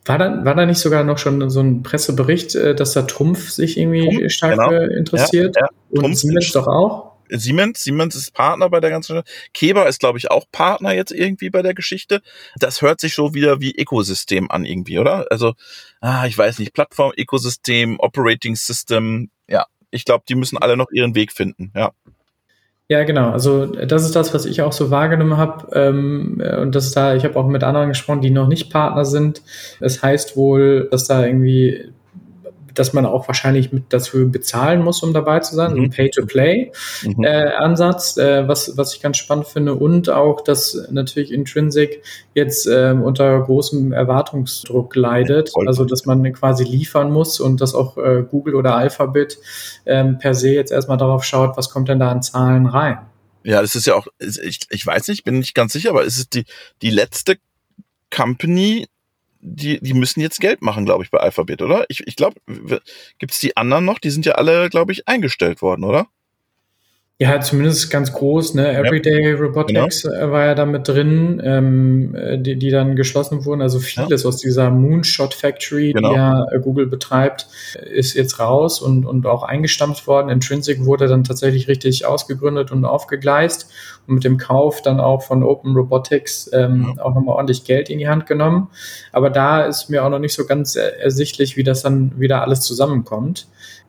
War 0.05 0.17
da, 0.17 0.45
war 0.45 0.55
da 0.55 0.65
nicht 0.65 0.79
sogar 0.79 1.03
noch 1.03 1.17
schon 1.17 1.49
so 1.49 1.59
ein 1.59 1.83
Pressebericht, 1.83 2.55
äh, 2.55 2.75
dass 2.75 2.93
da 2.93 3.01
Trumpf 3.03 3.49
sich 3.49 3.77
irgendwie 3.77 4.07
Trumpf, 4.07 4.31
stark 4.31 4.57
genau. 4.57 4.71
interessiert? 4.71 5.55
Ja, 5.55 5.63
ja. 5.63 5.69
Und 5.89 5.99
Trumpf 5.99 6.17
Siemens 6.17 6.51
doch 6.53 6.67
auch? 6.67 7.16
Siemens, 7.29 7.83
Siemens 7.83 8.15
ist 8.15 8.33
Partner 8.33 8.69
bei 8.69 8.79
der 8.79 8.89
ganzen 8.89 9.21
Keber 9.53 9.87
ist, 9.87 9.99
glaube 9.99 10.17
ich, 10.17 10.31
auch 10.31 10.45
Partner 10.51 10.93
jetzt 10.93 11.11
irgendwie 11.11 11.49
bei 11.49 11.61
der 11.61 11.73
Geschichte. 11.73 12.21
Das 12.57 12.81
hört 12.81 13.01
sich 13.01 13.13
so 13.13 13.33
wieder 13.33 13.59
wie 13.59 13.75
Ökosystem 13.75 14.49
an 14.51 14.65
irgendwie, 14.65 14.99
oder? 14.99 15.25
Also, 15.29 15.53
ah, 16.01 16.25
ich 16.27 16.37
weiß 16.37 16.59
nicht, 16.59 16.73
Plattform, 16.73 17.13
Ökosystem, 17.17 17.99
Operating 17.99 18.55
System, 18.55 19.29
ja, 19.47 19.65
ich 19.91 20.05
glaube, 20.05 20.23
die 20.27 20.35
müssen 20.35 20.57
alle 20.57 20.77
noch 20.77 20.91
ihren 20.91 21.15
Weg 21.15 21.31
finden, 21.31 21.71
ja. 21.75 21.91
Ja, 22.89 23.03
genau. 23.03 23.31
Also 23.31 23.65
das 23.65 24.05
ist 24.05 24.15
das, 24.15 24.33
was 24.33 24.45
ich 24.45 24.61
auch 24.61 24.71
so 24.71 24.89
wahrgenommen 24.91 25.35
habe. 25.35 25.67
Ähm, 25.73 26.41
und 26.61 26.73
das 26.73 26.91
da, 26.91 27.15
ich 27.15 27.25
habe 27.25 27.37
auch 27.37 27.45
mit 27.45 27.63
anderen 27.63 27.89
gesprochen, 27.89 28.21
die 28.21 28.29
noch 28.29 28.47
nicht 28.47 28.71
Partner 28.71 29.03
sind. 29.03 29.41
Es 29.81 29.95
das 29.95 30.03
heißt 30.03 30.37
wohl, 30.37 30.87
dass 30.89 31.05
da 31.05 31.25
irgendwie 31.25 31.91
dass 32.77 32.93
man 32.93 33.05
auch 33.05 33.27
wahrscheinlich 33.27 33.73
mit 33.73 33.93
dafür 33.93 34.25
bezahlen 34.25 34.83
muss, 34.83 35.03
um 35.03 35.13
dabei 35.13 35.39
zu 35.39 35.55
sein, 35.55 35.73
mhm. 35.73 35.83
ein 35.83 35.89
Pay-to-Play-Ansatz, 35.89 38.17
mhm. 38.17 38.23
äh, 38.23 38.39
äh, 38.39 38.47
was, 38.47 38.77
was 38.77 38.93
ich 38.93 39.01
ganz 39.01 39.17
spannend 39.17 39.47
finde 39.47 39.73
und 39.75 40.09
auch, 40.09 40.41
dass 40.41 40.87
natürlich 40.91 41.31
Intrinsic 41.31 42.03
jetzt 42.33 42.67
äh, 42.67 42.91
unter 42.91 43.39
großem 43.41 43.93
Erwartungsdruck 43.93 44.95
leidet, 44.95 45.51
ja, 45.55 45.67
also 45.67 45.85
dass 45.85 46.05
man 46.05 46.31
quasi 46.33 46.63
liefern 46.63 47.11
muss 47.11 47.39
und 47.39 47.61
dass 47.61 47.73
auch 47.73 47.97
äh, 47.97 48.23
Google 48.29 48.53
oder 48.55 48.75
Alphabet 48.75 49.39
ähm, 49.85 50.19
per 50.19 50.33
se 50.33 50.49
jetzt 50.49 50.71
erstmal 50.71 50.97
darauf 50.97 51.23
schaut, 51.23 51.55
was 51.57 51.69
kommt 51.69 51.87
denn 51.89 51.99
da 51.99 52.11
an 52.11 52.21
Zahlen 52.21 52.67
rein. 52.67 52.99
Ja, 53.43 53.61
das 53.61 53.75
ist 53.75 53.85
ja 53.87 53.95
auch, 53.95 54.07
ich, 54.19 54.59
ich 54.69 54.85
weiß 54.85 55.07
nicht, 55.07 55.23
bin 55.23 55.39
nicht 55.39 55.55
ganz 55.55 55.73
sicher, 55.73 55.89
aber 55.91 56.03
ist 56.03 56.17
es 56.17 56.29
die, 56.29 56.43
die 56.81 56.89
letzte 56.89 57.37
Company, 58.13 58.87
die, 59.39 59.79
die 59.79 59.93
müssen 59.93 60.21
jetzt 60.21 60.39
Geld 60.39 60.61
machen, 60.61 60.85
glaube 60.85 61.03
ich, 61.03 61.11
bei 61.11 61.19
Alphabet, 61.19 61.61
oder? 61.61 61.85
Ich, 61.89 62.05
ich 62.05 62.15
glaube, 62.15 62.39
gibt 63.17 63.31
es 63.31 63.39
die 63.39 63.55
anderen 63.57 63.85
noch? 63.85 63.99
Die 63.99 64.09
sind 64.09 64.25
ja 64.25 64.33
alle, 64.33 64.69
glaube 64.69 64.91
ich, 64.91 65.07
eingestellt 65.07 65.61
worden, 65.61 65.83
oder? 65.83 66.07
Ja, 67.19 67.41
zumindest 67.41 67.89
ganz 67.89 68.13
groß, 68.13 68.53
ne? 68.53 68.77
Everyday 68.77 69.31
ja, 69.31 69.39
Robotics 69.39 70.03
genau. 70.03 70.15
Äh, 70.15 70.31
war 70.31 70.45
ja 70.45 70.53
da 70.53 70.67
mit 70.67 70.87
drin, 70.87 71.41
ähm, 71.43 72.13
äh, 72.13 72.37
die, 72.37 72.59
die 72.59 72.69
dann 72.69 72.95
geschlossen 72.95 73.43
wurden. 73.43 73.63
Also 73.63 73.79
vieles 73.79 74.21
ja. 74.21 74.29
aus 74.29 74.37
dieser 74.37 74.69
Moonshot 74.69 75.33
Factory, 75.33 75.93
genau. 75.93 76.09
die 76.09 76.15
ja 76.15 76.45
äh, 76.51 76.59
Google 76.59 76.85
betreibt, 76.85 77.47
ist 77.91 78.13
jetzt 78.13 78.39
raus 78.39 78.79
und, 78.81 79.07
und 79.07 79.25
auch 79.25 79.41
eingestampft 79.41 80.05
worden. 80.05 80.29
Intrinsic 80.29 80.85
wurde 80.85 81.07
dann 81.07 81.23
tatsächlich 81.23 81.67
richtig 81.67 82.05
ausgegründet 82.05 82.71
und 82.71 82.85
aufgegleist 82.85 83.71
und 84.05 84.13
mit 84.13 84.23
dem 84.23 84.37
Kauf 84.37 84.83
dann 84.83 84.99
auch 84.99 85.23
von 85.23 85.41
Open 85.41 85.75
Robotics 85.75 86.51
ähm, 86.53 86.93
ja. 86.95 87.03
auch 87.03 87.15
nochmal 87.15 87.37
ordentlich 87.37 87.63
Geld 87.63 87.89
in 87.89 87.97
die 87.97 88.07
Hand 88.07 88.27
genommen. 88.27 88.69
Aber 89.11 89.31
da 89.31 89.65
ist 89.65 89.89
mir 89.89 90.05
auch 90.05 90.09
noch 90.11 90.19
nicht 90.19 90.35
so 90.35 90.45
ganz 90.45 90.75
ersichtlich, 90.75 91.57
wie 91.57 91.63
das 91.63 91.81
dann 91.81 92.19
wieder 92.19 92.43
alles 92.43 92.61
zusammenkommt. 92.61 93.47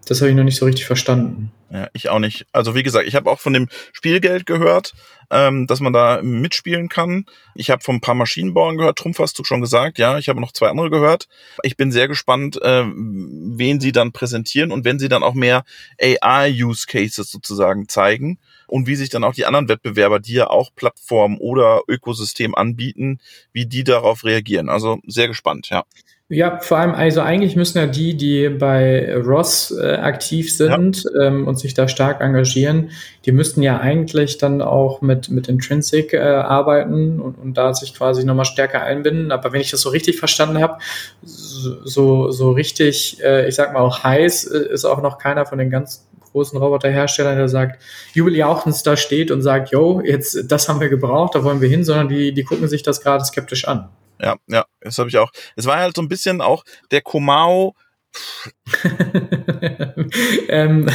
Das 0.09 0.23
habe 0.23 0.31
ich 0.31 0.37
noch 0.37 0.45
nicht 0.45 0.57
so 0.57 0.65
richtig 0.65 0.87
verstanden. 0.87 1.53
Ja, 1.71 1.89
ich 1.93 2.09
auch 2.09 2.19
nicht. 2.19 2.47
Also 2.51 2.75
wie 2.75 2.83
gesagt, 2.83 3.07
ich 3.07 3.15
habe 3.15 3.31
auch 3.31 3.41
von 3.41 3.53
dem 3.53 3.69
Spielgeld 3.93 4.47
gehört, 4.47 4.95
ähm, 5.31 5.67
dass 5.67 5.81
man 5.81 5.93
da 5.93 6.23
mitspielen 6.23 6.89
kann. 6.89 7.27
Ich 7.55 7.69
habe 7.69 7.85
von 7.85 7.97
ein 7.97 8.01
paar 8.01 8.15
Maschinenbauern 8.15 8.79
gehört, 8.79 8.97
Trumpf 8.97 9.19
hast 9.19 9.39
du 9.39 9.45
schon 9.45 9.61
gesagt, 9.61 9.99
ja, 9.99 10.17
ich 10.17 10.31
habe 10.31 10.41
noch 10.41 10.53
zwei 10.53 10.71
andere 10.71 10.89
gehört. 10.89 11.29
Ich 11.63 11.77
bin 11.77 11.93
sehr 11.93 12.09
gespannt, 12.09 12.59
äh, 12.63 12.85
wen 12.87 13.81
sie 13.81 13.93
dann 13.93 14.13
präsentieren 14.13 14.73
und 14.73 14.87
wenn 14.87 14.99
sie 14.99 15.11
dann 15.11 15.23
auch 15.23 15.35
mehr 15.35 15.65
AI-Use-Cases 16.01 17.31
sozusagen 17.31 17.87
zeigen 17.91 18.39
und 18.67 18.87
wie 18.87 18.97
sich 18.97 19.11
dann 19.11 19.25
auch 19.25 19.35
die 19.35 19.45
anderen 19.45 19.69
Wettbewerber, 19.69 20.21
die 20.21 20.33
ja 20.33 20.47
auch 20.49 20.75
Plattform 20.75 21.37
oder 21.39 21.83
Ökosystem 21.87 22.55
anbieten, 22.55 23.21
wie 23.53 23.67
die 23.67 23.85
darauf 23.85 24.25
reagieren. 24.25 24.71
Also 24.71 25.01
sehr 25.07 25.29
gespannt, 25.29 25.69
ja. 25.69 25.85
Ja, 26.31 26.59
vor 26.61 26.77
allem, 26.77 26.95
also 26.95 27.23
eigentlich 27.23 27.57
müssen 27.57 27.79
ja 27.79 27.87
die, 27.87 28.15
die 28.15 28.51
bei 28.51 29.17
Ross 29.17 29.71
äh, 29.71 29.95
aktiv 29.95 30.55
sind 30.55 31.05
ja. 31.05 31.23
ähm, 31.23 31.47
und 31.49 31.59
sich 31.59 31.73
da 31.73 31.89
stark 31.89 32.21
engagieren, 32.21 32.91
die 33.25 33.33
müssten 33.33 33.63
ja 33.63 33.81
eigentlich 33.81 34.37
dann 34.37 34.61
auch 34.61 35.01
mit, 35.01 35.31
mit 35.31 35.49
Intrinsic 35.49 36.13
äh, 36.13 36.19
arbeiten 36.19 37.19
und, 37.19 37.39
und 37.39 37.55
da 37.55 37.73
sich 37.73 37.95
quasi 37.95 38.25
nochmal 38.27 38.45
stärker 38.45 38.83
einbinden. 38.83 39.33
Aber 39.33 39.55
wenn 39.55 39.63
ich 39.63 39.71
das 39.71 39.81
so 39.81 39.89
richtig 39.89 40.19
verstanden 40.19 40.61
habe, 40.61 40.77
so, 41.23 42.31
so 42.31 42.51
richtig, 42.51 43.25
äh, 43.25 43.49
ich 43.49 43.55
sag 43.55 43.73
mal 43.73 43.81
auch 43.81 44.05
heiß, 44.05 44.49
äh, 44.49 44.69
ist 44.71 44.85
auch 44.85 45.01
noch 45.01 45.17
keiner 45.17 45.47
von 45.47 45.57
den 45.57 45.71
ganz 45.71 46.07
großen 46.33 46.59
Roboterherstellern, 46.59 47.39
der 47.39 47.49
sagt, 47.49 47.81
Jubel 48.13 48.37
Jauchens 48.37 48.83
da 48.83 48.99
steht 48.99 49.31
und 49.31 49.41
sagt, 49.41 49.71
yo, 49.71 50.03
jetzt 50.05 50.53
das 50.53 50.69
haben 50.69 50.81
wir 50.81 50.91
gebraucht, 50.91 51.37
da 51.37 51.43
wollen 51.43 51.63
wir 51.63 51.71
hin, 51.71 51.85
sondern 51.85 52.11
die, 52.11 52.35
die 52.35 52.45
gucken 52.45 52.69
sich 52.69 52.83
das 52.83 53.01
gerade 53.01 53.25
skeptisch 53.25 53.67
an 53.67 53.89
ja, 54.21 54.37
ja, 54.47 54.67
das 54.81 54.99
habe 54.99 55.09
ich 55.09 55.19
auch. 55.19 55.31
Es 55.57 55.67
war 55.67 55.79
halt 55.79 55.97
so 55.97 56.03
ein 56.03 56.09
bisschen 56.09 56.41
auch 56.41 56.65
der 56.91 57.03
Komao. 57.03 57.75
ähm, 60.49 60.89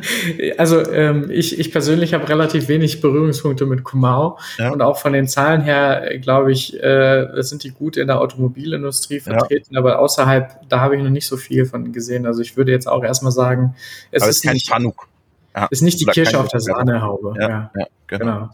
also 0.58 0.90
ähm, 0.90 1.30
ich, 1.30 1.58
ich 1.58 1.70
persönlich 1.70 2.14
habe 2.14 2.28
relativ 2.28 2.68
wenig 2.68 3.00
Berührungspunkte 3.00 3.66
mit 3.66 3.84
Kumau 3.84 4.38
ja. 4.58 4.72
und 4.72 4.80
auch 4.80 4.98
von 4.98 5.12
den 5.12 5.28
Zahlen 5.28 5.60
her 5.60 6.18
glaube 6.20 6.52
ich, 6.52 6.82
äh, 6.82 7.26
sind 7.42 7.64
die 7.64 7.70
gut 7.70 7.96
in 7.96 8.06
der 8.06 8.20
Automobilindustrie 8.20 9.20
vertreten, 9.20 9.74
ja. 9.74 9.80
aber 9.80 9.98
außerhalb, 9.98 10.68
da 10.68 10.80
habe 10.80 10.96
ich 10.96 11.02
noch 11.02 11.10
nicht 11.10 11.26
so 11.26 11.36
viel 11.36 11.66
von 11.66 11.92
gesehen. 11.92 12.26
Also 12.26 12.40
ich 12.40 12.56
würde 12.56 12.72
jetzt 12.72 12.88
auch 12.88 13.04
erstmal 13.04 13.32
sagen, 13.32 13.76
es 14.10 14.22
aber 14.22 14.30
ist, 14.30 14.38
ist 14.38 14.44
kein 14.44 14.54
nicht, 14.54 14.68
Fanuk. 14.68 15.08
Ja. 15.54 15.66
ist 15.70 15.82
nicht 15.82 16.00
die 16.00 16.06
Kirsche 16.06 16.40
auf 16.40 16.48
der 16.48 16.60
Sahnehaube. 16.60 17.34
Ja, 17.38 17.48
ja. 17.48 17.70
genau. 18.06 18.24
genau. 18.24 18.50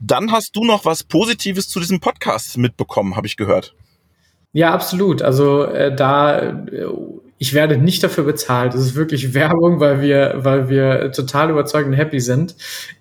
Dann 0.00 0.30
hast 0.32 0.54
du 0.56 0.64
noch 0.64 0.84
was 0.84 1.02
Positives 1.02 1.68
zu 1.68 1.80
diesem 1.80 2.00
Podcast 2.00 2.56
mitbekommen, 2.56 3.16
habe 3.16 3.26
ich 3.26 3.36
gehört. 3.36 3.74
Ja, 4.52 4.72
absolut. 4.72 5.22
Also 5.22 5.64
äh, 5.64 5.94
da, 5.94 6.38
äh, 6.38 6.86
ich 7.38 7.54
werde 7.54 7.76
nicht 7.76 8.02
dafür 8.02 8.24
bezahlt. 8.24 8.74
Das 8.74 8.80
ist 8.80 8.94
wirklich 8.94 9.34
Werbung, 9.34 9.80
weil 9.80 10.00
wir, 10.00 10.34
weil 10.38 10.68
wir 10.68 11.12
total 11.12 11.50
überzeugend 11.50 11.96
happy 11.96 12.20
sind. 12.20 12.56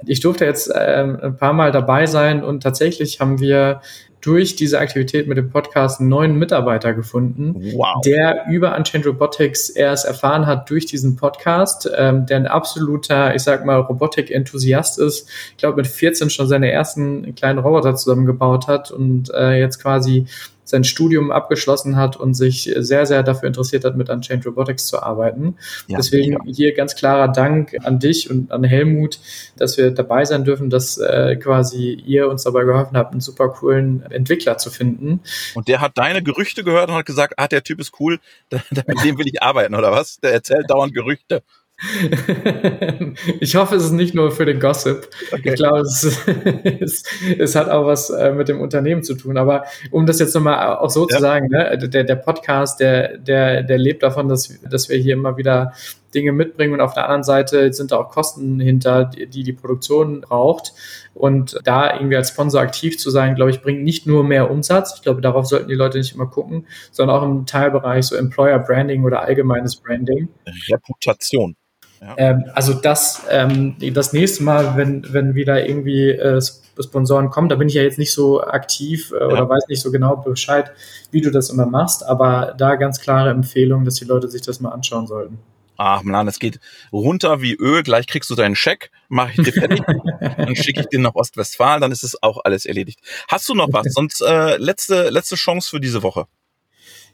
Ich 0.05 0.19
durfte 0.19 0.45
jetzt 0.45 0.69
äh, 0.69 1.03
ein 1.03 1.37
paar 1.37 1.53
Mal 1.53 1.71
dabei 1.71 2.05
sein 2.05 2.43
und 2.43 2.61
tatsächlich 2.63 3.19
haben 3.19 3.39
wir 3.39 3.81
durch 4.21 4.55
diese 4.55 4.79
Aktivität 4.79 5.27
mit 5.27 5.37
dem 5.37 5.49
Podcast 5.49 5.99
einen 5.99 6.09
neuen 6.09 6.37
Mitarbeiter 6.37 6.93
gefunden, 6.93 7.55
wow. 7.75 8.01
der 8.03 8.45
über 8.49 8.75
Unchained 8.75 9.05
Robotics 9.05 9.69
erst 9.69 10.05
erfahren 10.05 10.47
hat 10.47 10.69
durch 10.69 10.85
diesen 10.85 11.15
Podcast, 11.15 11.89
ähm, 11.95 12.25
der 12.25 12.37
ein 12.37 12.47
absoluter, 12.47 13.35
ich 13.35 13.43
sag 13.43 13.65
mal, 13.65 13.79
Robotik-Enthusiast 13.79 14.99
ist. 14.99 15.29
Ich 15.51 15.57
glaube, 15.57 15.77
mit 15.77 15.87
14 15.87 16.29
schon 16.29 16.47
seine 16.47 16.71
ersten 16.71 17.35
kleinen 17.35 17.59
Roboter 17.59 17.95
zusammengebaut 17.95 18.67
hat 18.67 18.91
und 18.91 19.29
äh, 19.33 19.59
jetzt 19.59 19.81
quasi 19.81 20.25
sein 20.67 20.83
Studium 20.83 21.31
abgeschlossen 21.31 21.95
hat 21.95 22.17
und 22.17 22.33
sich 22.33 22.71
sehr, 22.77 23.05
sehr 23.05 23.23
dafür 23.23 23.47
interessiert 23.47 23.85
hat, 23.85 23.95
mit 23.95 24.09
Unchained 24.09 24.45
Robotics 24.45 24.87
zu 24.87 25.01
arbeiten. 25.01 25.55
Ja, 25.87 25.97
Deswegen 25.97 26.33
ja. 26.33 26.39
hier 26.45 26.73
ganz 26.73 26.95
klarer 26.95 27.29
Dank 27.29 27.75
an 27.83 27.99
dich 27.99 28.29
und 28.29 28.51
an 28.51 28.63
Helmut, 28.65 29.19
dass 29.55 29.77
wir 29.77 29.91
dabei 29.91 30.25
sein 30.25 30.43
dürfen, 30.43 30.69
dass 30.69 30.97
äh, 30.97 31.37
quasi 31.37 31.93
ihr 32.05 32.27
uns 32.27 32.43
dabei 32.43 32.65
geholfen 32.65 32.97
habt, 32.97 33.13
einen 33.13 33.21
super 33.21 33.49
coolen 33.49 34.03
Entwickler 34.11 34.57
zu 34.57 34.69
finden. 34.69 35.21
Und 35.55 35.69
der 35.69 35.79
hat 35.79 35.97
deine 35.97 36.21
Gerüchte 36.21 36.65
gehört 36.65 36.89
und 36.89 36.95
hat 36.95 37.05
gesagt, 37.05 37.35
ah, 37.37 37.47
der 37.47 37.63
Typ 37.63 37.79
ist 37.79 37.93
cool, 37.99 38.19
mit 38.51 39.03
dem 39.03 39.17
will 39.17 39.27
ich 39.27 39.41
arbeiten, 39.41 39.73
oder 39.73 39.91
was? 39.91 40.19
Der 40.19 40.33
erzählt 40.33 40.69
dauernd 40.69 40.93
Gerüchte. 40.93 41.43
ich 43.39 43.55
hoffe, 43.55 43.75
es 43.75 43.83
ist 43.83 43.91
nicht 43.91 44.15
nur 44.15 44.31
für 44.31 44.45
den 44.45 44.59
Gossip. 44.59 45.09
Okay. 45.31 45.49
Ich 45.49 45.55
glaube, 45.55 45.81
es, 45.81 46.03
es, 46.79 47.03
es, 47.37 47.55
hat 47.55 47.69
auch 47.69 47.85
was 47.85 48.09
äh, 48.09 48.31
mit 48.31 48.47
dem 48.47 48.59
Unternehmen 48.61 49.03
zu 49.03 49.13
tun. 49.13 49.37
Aber 49.37 49.65
um 49.91 50.07
das 50.07 50.17
jetzt 50.19 50.33
nochmal 50.33 50.77
auch 50.77 50.89
so 50.89 51.07
ja. 51.07 51.15
zu 51.15 51.21
sagen, 51.21 51.49
ne, 51.49 51.77
der, 51.77 52.03
der 52.03 52.15
Podcast, 52.15 52.79
der, 52.79 53.19
der, 53.19 53.61
der 53.61 53.77
lebt 53.77 54.01
davon, 54.01 54.27
dass, 54.27 54.59
dass 54.61 54.89
wir 54.89 54.97
hier 54.97 55.13
immer 55.13 55.37
wieder 55.37 55.73
Dinge 56.15 56.31
mitbringen 56.31 56.73
und 56.73 56.81
auf 56.81 56.93
der 56.93 57.03
anderen 57.03 57.23
Seite 57.23 57.71
sind 57.73 57.91
da 57.91 57.97
auch 57.97 58.09
Kosten 58.09 58.59
hinter, 58.59 59.05
die 59.05 59.43
die 59.43 59.53
Produktion 59.53 60.21
braucht. 60.21 60.73
Und 61.13 61.59
da 61.63 61.93
irgendwie 61.93 62.15
als 62.15 62.29
Sponsor 62.29 62.61
aktiv 62.61 62.97
zu 62.97 63.11
sein, 63.11 63.35
glaube 63.35 63.51
ich, 63.51 63.61
bringt 63.61 63.83
nicht 63.83 64.07
nur 64.07 64.23
mehr 64.23 64.49
Umsatz. 64.49 64.93
Ich 64.95 65.03
glaube, 65.03 65.21
darauf 65.21 65.45
sollten 65.45 65.67
die 65.67 65.75
Leute 65.75 65.99
nicht 65.99 66.15
immer 66.15 66.27
gucken, 66.27 66.65
sondern 66.91 67.17
auch 67.17 67.23
im 67.23 67.45
Teilbereich 67.45 68.05
so 68.05 68.15
Employer 68.15 68.57
Branding 68.59 69.03
oder 69.03 69.21
allgemeines 69.21 69.75
Branding. 69.75 70.29
Reputation. 70.71 71.55
Ja. 72.01 72.15
Ähm, 72.17 72.45
also 72.53 72.73
das, 72.73 73.23
ähm, 73.29 73.75
das 73.93 74.13
nächste 74.13 74.43
Mal, 74.43 74.77
wenn, 74.77 75.05
wenn 75.11 75.35
wieder 75.35 75.67
irgendwie 75.67 76.09
äh, 76.09 76.41
Sponsoren 76.79 77.29
kommen, 77.29 77.49
da 77.49 77.55
bin 77.55 77.67
ich 77.67 77.73
ja 77.73 77.81
jetzt 77.81 77.97
nicht 77.97 78.13
so 78.13 78.41
aktiv 78.41 79.11
äh, 79.11 79.19
ja. 79.19 79.27
oder 79.27 79.49
weiß 79.49 79.67
nicht 79.67 79.81
so 79.81 79.91
genau 79.91 80.17
Bescheid, 80.17 80.71
wie 81.11 81.21
du 81.21 81.31
das 81.31 81.49
immer 81.49 81.65
machst, 81.65 82.05
aber 82.05 82.53
da 82.57 82.75
ganz 82.75 82.99
klare 82.99 83.29
Empfehlung, 83.31 83.83
dass 83.85 83.95
die 83.95 84.05
Leute 84.05 84.27
sich 84.29 84.41
das 84.41 84.59
mal 84.59 84.69
anschauen 84.69 85.07
sollten. 85.07 85.39
Ach 85.79 86.01
man, 86.01 86.27
es 86.27 86.39
geht 86.39 86.59
runter 86.91 87.41
wie 87.41 87.53
Öl, 87.53 87.83
gleich 87.83 88.07
kriegst 88.07 88.29
du 88.31 88.35
deinen 88.35 88.55
Scheck, 88.55 88.91
mache 89.09 89.33
ich 89.35 89.43
dir 89.43 89.53
fertig, 89.53 89.81
dann 90.19 90.55
schicke 90.55 90.81
ich 90.81 90.87
den 90.87 91.03
nach 91.03 91.13
Ostwestfalen, 91.13 91.81
dann 91.81 91.91
ist 91.91 92.03
es 92.03 92.21
auch 92.23 92.39
alles 92.43 92.65
erledigt. 92.65 92.99
Hast 93.27 93.47
du 93.47 93.53
noch 93.53 93.67
was? 93.71 93.85
Sonst 93.93 94.21
äh, 94.21 94.57
letzte, 94.57 95.09
letzte 95.09 95.35
Chance 95.35 95.69
für 95.69 95.79
diese 95.79 96.01
Woche. 96.01 96.25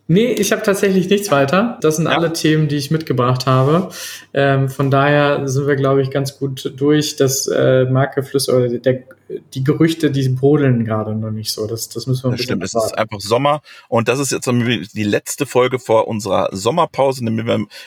Nee, 0.07 0.33
ich 0.33 0.51
habe 0.51 0.61
tatsächlich 0.63 1.09
nichts 1.09 1.31
weiter. 1.31 1.77
Das 1.81 1.95
sind 1.95 2.05
ja. 2.05 2.11
alle 2.11 2.33
Themen, 2.33 2.67
die 2.67 2.75
ich 2.75 2.91
mitgebracht 2.91 3.45
habe. 3.45 3.89
Ähm, 4.33 4.69
von 4.69 4.91
daher 4.91 5.47
sind 5.47 5.65
wir, 5.65 5.77
glaube 5.77 6.01
ich, 6.01 6.11
ganz 6.11 6.37
gut 6.37 6.73
durch. 6.75 7.15
Das 7.15 7.47
äh, 7.47 7.85
Markeflüsse 7.85 8.53
oder 8.53 8.67
der 8.69 9.03
die 9.53 9.63
Gerüchte, 9.63 10.11
die 10.11 10.29
brodeln 10.29 10.85
gerade 10.85 11.15
noch 11.15 11.31
nicht 11.31 11.51
so. 11.51 11.67
Das, 11.67 11.89
das 11.89 12.07
müssen 12.07 12.23
wir 12.23 12.31
das 12.31 12.41
stimmt. 12.41 12.63
Es 12.63 12.73
ist 12.73 12.97
einfach 12.97 13.19
Sommer 13.19 13.61
und 13.89 14.07
das 14.07 14.19
ist 14.19 14.31
jetzt 14.31 14.47
die 14.47 15.03
letzte 15.03 15.45
Folge 15.45 15.79
vor 15.79 16.07
unserer 16.07 16.49
Sommerpause, 16.51 17.23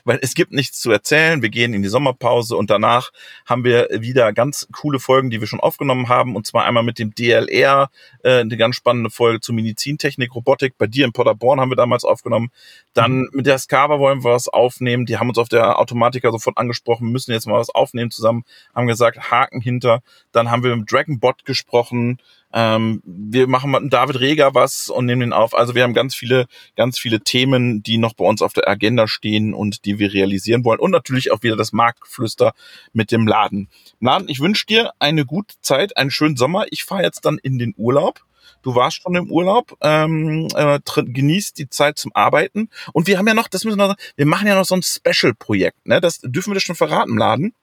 weil 0.05 0.19
es 0.23 0.35
gibt 0.35 0.53
nichts 0.53 0.81
zu 0.81 0.91
erzählen. 0.91 1.43
Wir 1.43 1.49
gehen 1.49 1.75
in 1.75 1.83
die 1.83 1.89
Sommerpause 1.89 2.57
und 2.57 2.71
danach 2.71 3.11
haben 3.45 3.65
wir 3.65 3.89
wieder 3.93 4.33
ganz 4.33 4.67
coole 4.73 4.99
Folgen, 4.99 5.31
die 5.31 5.41
wir 5.41 5.47
schon 5.47 5.61
aufgenommen 5.61 6.09
haben 6.09 6.37
und 6.37 6.47
zwar 6.47 6.65
einmal 6.65 6.83
mit 6.83 6.99
dem 6.99 7.15
DLR, 7.15 7.91
äh, 8.23 8.41
eine 8.41 8.57
ganz 8.57 8.77
spannende 8.77 9.11
Folge 9.11 9.41
zu 9.41 9.53
Medizintechnik, 9.53 10.35
Robotik. 10.35 10.79
Bei 10.79 10.87
dir 10.87 11.05
in 11.05 11.13
Paderborn 11.13 11.61
haben 11.61 11.71
wir 11.71 11.77
damals 11.77 12.05
aufgenommen. 12.05 12.51
Dann 12.95 13.19
mhm. 13.19 13.31
mit 13.33 13.47
der 13.47 13.59
Skava 13.59 13.99
wollen 13.99 14.25
wir 14.25 14.33
was 14.33 14.49
aufnehmen. 14.49 15.07
Die 15.07 15.19
haben 15.19 15.29
uns 15.29 15.39
auf 15.39 15.49
der 15.49 15.79
Automatiker 15.79 16.31
sofort 16.33 16.59
angesprochen, 16.59 17.11
müssen 17.11 17.33
jetzt 17.33 17.47
mal 17.47 17.59
was 17.59 17.71
aufnehmen 17.71 18.11
zusammen. 18.11 18.45
Haben 18.75 18.87
gesagt, 18.87 19.31
Haken 19.31 19.61
hinter. 19.61 20.01
Dann 20.33 20.51
haben 20.51 20.63
wir 20.63 20.75
mit 20.77 20.91
Dragonbot 20.91 21.36
Gott 21.37 21.45
gesprochen. 21.45 22.19
Ähm, 22.53 23.03
wir 23.05 23.49
machen 23.49 23.71
mit 23.71 23.93
David 23.93 24.21
Reger 24.21 24.55
was 24.55 24.89
und 24.89 25.07
nehmen 25.07 25.21
den 25.21 25.33
auf. 25.33 25.55
Also 25.55 25.75
wir 25.75 25.83
haben 25.83 25.95
ganz 25.95 26.15
viele, 26.15 26.47
ganz 26.77 26.99
viele 26.99 27.21
Themen, 27.21 27.83
die 27.83 27.99
noch 27.99 28.15
bei 28.15 28.25
uns 28.25 28.43
auf 28.43 28.53
der 28.53 28.69
Agenda 28.69 29.09
stehen 29.09 29.53
und 29.53 29.85
die 29.85 29.99
wir 29.99 30.13
realisieren 30.13 30.65
wollen. 30.65 30.81
Und 30.81 30.91
natürlich 30.91 31.33
auch 31.33 31.43
wieder 31.43 31.57
das 31.57 31.73
Marktflüster 31.73 32.53
mit 32.93 33.13
dem 33.13 33.27
Laden. 33.27 33.69
Laden, 34.01 34.29
ich 34.29 34.41
wünsche 34.41 34.67
dir 34.67 34.93
eine 34.99 35.27
gute 35.27 35.55
Zeit, 35.61 35.97
einen 35.97 36.11
schönen 36.11 36.37
Sommer. 36.37 36.67
Ich 36.71 36.85
fahre 36.85 37.03
jetzt 37.03 37.25
dann 37.25 37.39
in 37.39 37.59
den 37.59 37.75
Urlaub. 37.77 38.21
Du 38.63 38.75
warst 38.75 39.03
schon 39.03 39.15
im 39.15 39.31
Urlaub, 39.31 39.77
ähm, 39.81 40.49
äh, 40.55 40.79
genießt 40.97 41.59
die 41.59 41.69
Zeit 41.69 41.99
zum 41.99 42.13
Arbeiten. 42.15 42.69
Und 42.93 43.07
wir 43.07 43.19
haben 43.19 43.27
ja 43.27 43.35
noch, 43.35 43.49
das 43.49 43.65
müssen 43.65 43.79
wir 43.79 43.97
wir 44.17 44.27
machen 44.27 44.49
ja 44.49 44.55
noch 44.55 44.65
so 44.65 44.75
ein 44.75 44.83
Special-Projekt, 44.83 45.87
ne? 45.87 46.01
Das 46.01 46.21
dürfen 46.21 46.51
wir 46.51 46.55
das 46.55 46.63
schon 46.63 46.77
verraten, 46.77 47.17
Laden. 47.17 47.55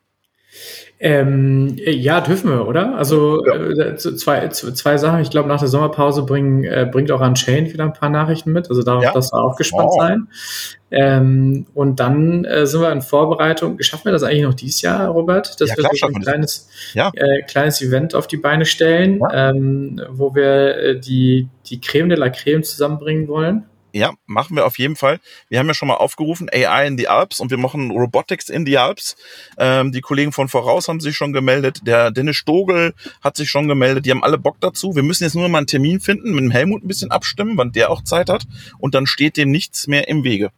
Ähm, 1.05 1.75
ja, 1.85 2.21
dürfen 2.21 2.49
wir, 2.49 2.65
oder? 2.65 2.95
Also 2.95 3.45
ja. 3.45 3.55
äh, 3.55 3.95
zwei, 3.97 4.47
zwei 4.47 4.97
Sachen. 4.97 5.19
Ich 5.19 5.29
glaube, 5.29 5.49
nach 5.49 5.59
der 5.59 5.67
Sommerpause 5.67 6.23
bringen, 6.23 6.63
äh, 6.63 6.87
bringt 6.89 7.11
auch 7.11 7.19
Unchained 7.19 7.73
wieder 7.73 7.83
ein 7.83 7.91
paar 7.91 8.09
Nachrichten 8.09 8.53
mit. 8.53 8.69
Also 8.69 8.83
darauf 8.83 9.03
ja. 9.03 9.11
darfst 9.11 9.33
du 9.33 9.37
auch 9.37 9.57
gespannt 9.57 9.89
oh. 9.91 9.99
sein. 9.99 10.27
Ähm, 10.91 11.65
und 11.73 11.99
dann 11.99 12.45
äh, 12.45 12.65
sind 12.65 12.79
wir 12.79 12.91
in 12.91 13.01
Vorbereitung. 13.01 13.81
Schaffen 13.81 14.05
wir 14.05 14.11
das 14.13 14.23
eigentlich 14.23 14.43
noch 14.43 14.53
dieses 14.53 14.81
Jahr, 14.81 15.09
Robert? 15.09 15.59
Dass 15.59 15.71
ja, 15.71 15.77
wir 15.77 15.89
so 15.91 16.07
ein 16.07 16.21
kleines, 16.21 16.69
ja. 16.93 17.11
äh, 17.15 17.41
kleines 17.41 17.81
Event 17.81 18.15
auf 18.15 18.27
die 18.27 18.37
Beine 18.37 18.65
stellen, 18.65 19.19
ähm, 19.33 20.01
wo 20.09 20.35
wir 20.35 20.77
äh, 20.77 20.99
die, 20.99 21.49
die 21.65 21.81
Creme 21.81 22.09
de 22.09 22.17
la 22.17 22.29
Creme 22.29 22.63
zusammenbringen 22.63 23.27
wollen. 23.27 23.65
Ja, 23.95 24.15
machen 24.25 24.55
wir 24.55 24.65
auf 24.65 24.79
jeden 24.79 24.95
Fall. 24.95 25.19
Wir 25.49 25.59
haben 25.59 25.67
ja 25.67 25.75
schon 25.75 25.87
mal 25.87 25.97
aufgerufen, 25.97 26.49
AI 26.51 26.87
in 26.87 26.97
the 26.97 27.07
Alps 27.07 27.39
und 27.39 27.51
wir 27.51 27.59
machen 27.59 27.91
Robotics 27.91 28.49
in 28.49 28.65
the 28.65 28.79
Alps. 28.79 29.15
Ähm, 29.59 29.91
die 29.91 30.01
Kollegen 30.01 30.31
von 30.31 30.47
Voraus 30.49 30.87
haben 30.87 30.99
sich 30.99 31.15
schon 31.15 31.31
gemeldet. 31.31 31.81
Der 31.85 32.09
Dennis 32.09 32.37
Stogel 32.37 32.95
hat 33.21 33.37
sich 33.37 33.51
schon 33.51 33.67
gemeldet. 33.67 34.07
Die 34.07 34.11
haben 34.11 34.23
alle 34.23 34.39
Bock 34.39 34.57
dazu. 34.61 34.95
Wir 34.95 35.03
müssen 35.03 35.25
jetzt 35.25 35.35
nur 35.35 35.47
mal 35.47 35.59
einen 35.59 35.67
Termin 35.67 35.99
finden, 35.99 36.31
mit 36.31 36.43
dem 36.43 36.49
Helmut 36.49 36.83
ein 36.83 36.87
bisschen 36.87 37.11
abstimmen, 37.11 37.55
wann 37.55 37.71
der 37.71 37.91
auch 37.91 38.03
Zeit 38.03 38.29
hat. 38.29 38.45
Und 38.79 38.95
dann 38.95 39.05
steht 39.05 39.37
dem 39.37 39.51
nichts 39.51 39.85
mehr 39.85 40.07
im 40.07 40.23
Wege. 40.23 40.51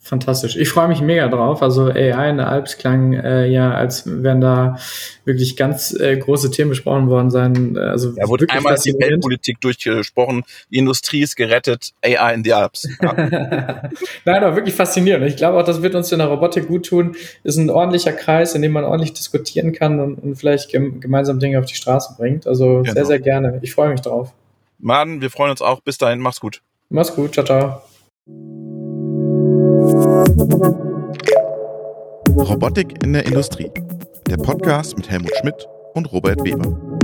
Fantastisch. 0.00 0.56
Ich 0.56 0.68
freue 0.68 0.88
mich 0.88 1.00
mega 1.00 1.28
drauf. 1.28 1.62
Also 1.62 1.86
AI 1.86 2.30
in 2.30 2.38
der 2.38 2.48
Alps 2.48 2.78
klang 2.78 3.12
äh, 3.12 3.46
ja, 3.46 3.72
als 3.72 4.04
wären 4.06 4.40
da 4.40 4.78
wirklich 5.24 5.56
ganz 5.56 5.92
äh, 5.92 6.16
große 6.16 6.50
Themen 6.50 6.70
besprochen 6.70 7.08
worden 7.08 7.30
sein. 7.30 7.76
Also 7.76 8.12
ja, 8.16 8.28
wurde 8.28 8.46
einmal 8.48 8.76
die 8.76 8.94
Weltpolitik 8.94 9.60
durchgesprochen, 9.60 10.44
die 10.70 10.78
Industrie 10.78 11.22
ist 11.22 11.36
gerettet, 11.36 11.92
AI 12.02 12.34
in 12.34 12.42
die 12.42 12.52
Alps. 12.52 12.88
Ja. 13.00 13.90
Nein, 14.24 14.44
aber 14.44 14.56
wirklich 14.56 14.74
faszinierend. 14.74 15.26
Ich 15.26 15.36
glaube 15.36 15.58
auch, 15.58 15.64
das 15.64 15.82
wird 15.82 15.94
uns 15.94 16.10
in 16.12 16.18
der 16.18 16.28
Robotik 16.28 16.68
gut 16.68 16.86
tun. 16.86 17.16
Ist 17.44 17.56
ein 17.56 17.70
ordentlicher 17.70 18.12
Kreis, 18.12 18.54
in 18.54 18.62
dem 18.62 18.72
man 18.72 18.84
ordentlich 18.84 19.12
diskutieren 19.12 19.72
kann 19.72 20.00
und, 20.00 20.16
und 20.16 20.36
vielleicht 20.36 20.70
gem 20.70 21.00
gemeinsam 21.00 21.38
Dinge 21.38 21.58
auf 21.58 21.66
die 21.66 21.74
Straße 21.74 22.14
bringt. 22.16 22.46
Also 22.46 22.82
genau. 22.82 22.92
sehr, 22.92 23.04
sehr 23.04 23.20
gerne. 23.20 23.58
Ich 23.62 23.72
freue 23.72 23.90
mich 23.90 24.00
drauf. 24.00 24.32
Mann, 24.78 25.20
wir 25.20 25.30
freuen 25.30 25.50
uns 25.50 25.62
auch. 25.62 25.80
Bis 25.80 25.98
dahin, 25.98 26.20
mach's 26.20 26.40
gut. 26.40 26.62
Mach's 26.90 27.14
gut. 27.14 27.34
Ciao, 27.34 27.44
ciao. 27.44 27.82
Robotik 32.36 33.02
in 33.02 33.12
der 33.14 33.24
Industrie. 33.26 33.70
Der 34.28 34.36
Podcast 34.36 34.96
mit 34.96 35.10
Helmut 35.10 35.30
Schmidt 35.40 35.68
und 35.94 36.12
Robert 36.12 36.44
Weber. 36.44 36.97